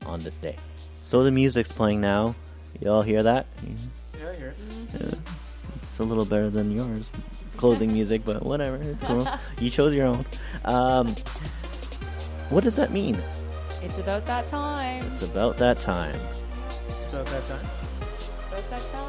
on 0.05 0.23
this 0.23 0.37
day. 0.39 0.55
So 1.03 1.23
the 1.23 1.31
music's 1.31 1.71
playing 1.71 2.01
now. 2.01 2.35
You 2.81 2.91
all 2.91 3.03
hear 3.03 3.23
that? 3.23 3.45
Yeah, 4.19 4.29
I 4.29 4.35
hear 4.35 4.47
it. 4.47 4.57
Yeah. 4.99 5.11
It's 5.75 5.99
a 5.99 6.03
little 6.03 6.25
better 6.25 6.49
than 6.49 6.71
yours. 6.71 7.11
Closing 7.57 7.93
music, 7.99 8.23
but 8.25 8.43
whatever. 8.43 8.77
It's 8.77 9.03
cool. 9.03 9.27
You 9.59 9.69
chose 9.69 9.93
your 9.93 10.07
own. 10.07 10.25
Um, 10.65 11.07
what 12.49 12.63
does 12.63 12.75
that 12.75 12.91
mean? 12.91 13.17
It's 13.81 13.97
about 13.99 14.25
that 14.25 14.47
time. 14.47 15.05
It's 15.13 15.21
about 15.21 15.57
that 15.57 15.77
time. 15.79 16.19
It's 16.89 17.13
about 17.13 17.27
that 17.27 17.47
time. 17.47 17.65
About 18.49 18.69
that 18.71 18.91
time. 18.91 19.04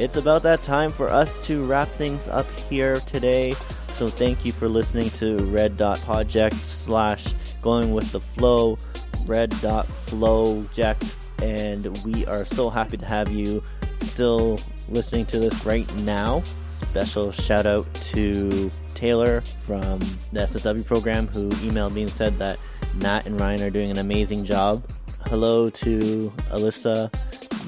It's 0.00 0.16
about 0.16 0.42
that 0.44 0.62
time 0.62 0.90
for 0.90 1.10
us 1.10 1.36
to 1.40 1.62
wrap 1.64 1.86
things 1.86 2.26
up 2.28 2.46
here 2.70 3.00
today. 3.00 3.52
So 3.88 4.08
thank 4.08 4.46
you 4.46 4.50
for 4.50 4.66
listening 4.66 5.10
to 5.10 5.36
Red 5.52 5.76
Dot 5.76 6.00
Project 6.00 6.56
slash 6.56 7.34
Going 7.60 7.92
with 7.92 8.10
the 8.10 8.18
Flow, 8.18 8.78
Red 9.26 9.50
Dot 9.60 9.86
Flow 9.86 10.64
Jack, 10.72 10.96
and 11.42 12.02
we 12.02 12.24
are 12.24 12.46
so 12.46 12.70
happy 12.70 12.96
to 12.96 13.04
have 13.04 13.30
you 13.30 13.62
still 14.00 14.58
listening 14.88 15.26
to 15.26 15.38
this 15.38 15.66
right 15.66 15.94
now. 15.96 16.42
Special 16.62 17.30
shout 17.30 17.66
out 17.66 17.92
to 17.96 18.70
Taylor 18.94 19.42
from 19.60 19.98
the 20.32 20.40
SSW 20.40 20.86
program 20.86 21.26
who 21.26 21.50
emailed 21.50 21.92
me 21.92 22.04
and 22.04 22.10
said 22.10 22.38
that 22.38 22.58
Nat 23.02 23.26
and 23.26 23.38
Ryan 23.38 23.64
are 23.64 23.70
doing 23.70 23.90
an 23.90 23.98
amazing 23.98 24.46
job. 24.46 24.82
Hello 25.26 25.68
to 25.68 26.32
Alyssa. 26.52 27.12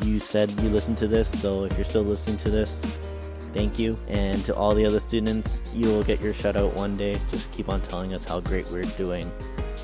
You 0.04 0.18
said 0.18 0.50
you 0.60 0.68
listened 0.68 0.98
to 0.98 1.08
this, 1.08 1.28
so 1.40 1.64
if 1.64 1.76
you're 1.76 1.84
still 1.84 2.02
listening 2.02 2.36
to 2.38 2.50
this, 2.50 3.00
thank 3.54 3.78
you. 3.78 3.96
And 4.08 4.44
to 4.46 4.54
all 4.54 4.74
the 4.74 4.84
other 4.84 4.98
students, 5.00 5.62
you 5.72 5.88
will 5.88 6.02
get 6.02 6.20
your 6.20 6.34
shout 6.34 6.56
out 6.56 6.74
one 6.74 6.96
day. 6.96 7.20
Just 7.30 7.52
keep 7.52 7.68
on 7.68 7.80
telling 7.82 8.12
us 8.14 8.24
how 8.24 8.40
great 8.40 8.68
we're 8.70 8.82
doing. 8.82 9.30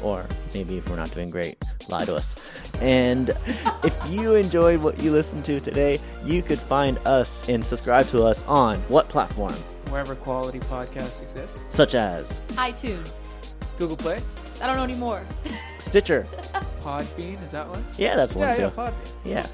Or 0.02 0.26
maybe 0.54 0.76
if 0.78 0.88
we're 0.88 0.96
not 0.96 1.10
doing 1.12 1.30
great, 1.30 1.56
lie 1.88 2.04
to 2.04 2.16
us. 2.16 2.34
And 2.80 3.30
if 3.84 4.10
you 4.10 4.34
enjoyed 4.34 4.80
what 4.82 5.00
you 5.00 5.12
listened 5.12 5.44
to 5.46 5.60
today, 5.60 6.00
you 6.24 6.42
could 6.42 6.58
find 6.58 6.98
us 7.06 7.48
and 7.48 7.64
subscribe 7.64 8.06
to 8.08 8.22
us 8.24 8.44
on 8.46 8.78
what 8.88 9.08
platform? 9.08 9.54
Wherever 9.90 10.14
quality 10.14 10.60
podcasts 10.60 11.22
exist. 11.22 11.60
Such 11.70 11.94
as 11.94 12.40
iTunes. 12.54 13.50
Google 13.78 13.96
Play, 13.96 14.20
I 14.60 14.66
don't 14.66 14.76
know 14.76 14.82
anymore. 14.82 15.24
Stitcher. 15.78 16.26
Podbean, 16.82 17.40
is 17.44 17.52
that 17.52 17.68
one? 17.68 17.84
Yeah, 17.96 18.16
that's 18.16 18.34
one 18.34 18.48
Yeah, 18.48 18.54
too. 18.56 18.62
yeah, 18.62 18.70
Podbean. 18.70 18.92
Yeah. 19.24 19.46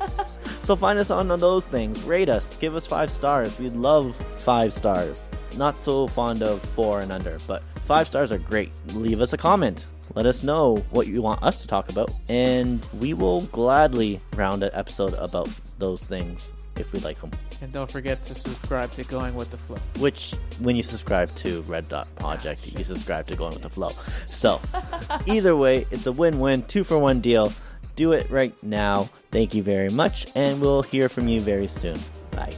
So 0.65 0.75
find 0.75 0.99
us 0.99 1.11
on 1.11 1.29
those 1.29 1.67
things. 1.67 2.03
Rate 2.05 2.29
us. 2.29 2.57
Give 2.57 2.75
us 2.75 2.87
five 2.87 3.11
stars. 3.11 3.59
We'd 3.59 3.75
love 3.75 4.17
five 4.39 4.73
stars. 4.73 5.29
Not 5.57 5.79
so 5.79 6.07
fond 6.09 6.43
of 6.43 6.61
four 6.61 7.01
and 7.01 7.13
under, 7.13 7.39
but 7.47 7.63
five 7.85 8.07
stars 8.07 8.33
are 8.33 8.39
great. 8.39 8.71
Leave 8.95 9.21
us 9.21 9.33
a 9.33 9.37
comment. 9.37 9.87
Let 10.15 10.27
us 10.27 10.43
know 10.43 10.77
what 10.91 11.07
you 11.07 11.23
want 11.23 11.43
us 11.43 11.63
to 11.63 11.69
talk 11.69 11.91
about, 11.91 12.11
and 12.29 12.87
we 13.01 13.15
will 13.15 13.43
gladly 13.43 14.21
round 14.37 14.63
an 14.63 14.71
episode 14.73 15.15
about 15.15 15.49
those 15.79 16.05
things 16.05 16.53
if 16.77 16.93
we 16.93 17.01
like 17.01 17.21
them. 17.21 17.31
And 17.61 17.73
don't 17.73 17.91
forget 17.91 18.23
to 18.25 18.35
subscribe 18.35 18.91
to 18.93 19.05
Going 19.05 19.35
with 19.35 19.51
the 19.51 19.57
Flow. 19.57 19.79
Which, 19.99 20.35
when 20.61 20.77
you 20.77 20.83
subscribe 20.83 21.35
to 21.37 21.63
Red 21.63 21.89
Dot 21.89 22.09
ah, 22.19 22.21
Project, 22.21 22.77
you 22.77 22.85
subscribe 22.85 23.27
to 23.29 23.37
Going 23.37 23.55
with 23.55 23.63
the 23.63 23.71
Flow. 23.71 23.91
So, 24.31 24.61
either 25.27 25.57
way, 25.57 25.87
it's 25.91 26.07
a 26.07 26.13
win 26.13 26.41
win, 26.41 26.63
two 26.65 26.85
for 26.85 26.99
one 26.99 27.21
deal 27.21 27.53
do 27.97 28.13
it 28.13 28.31
right 28.31 28.61
now. 28.63 29.05
Thank 29.31 29.55
you 29.55 29.63
very 29.63 29.91
much, 29.91 30.27
and 30.35 30.61
we'll 30.61 30.83
hear 30.83 31.09
from 31.09 31.29
you 31.29 31.41
very 31.41 31.69
soon. 31.69 31.99
Bye. 32.31 32.55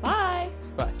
Bye. 0.00 0.50
Bye. 0.76 0.92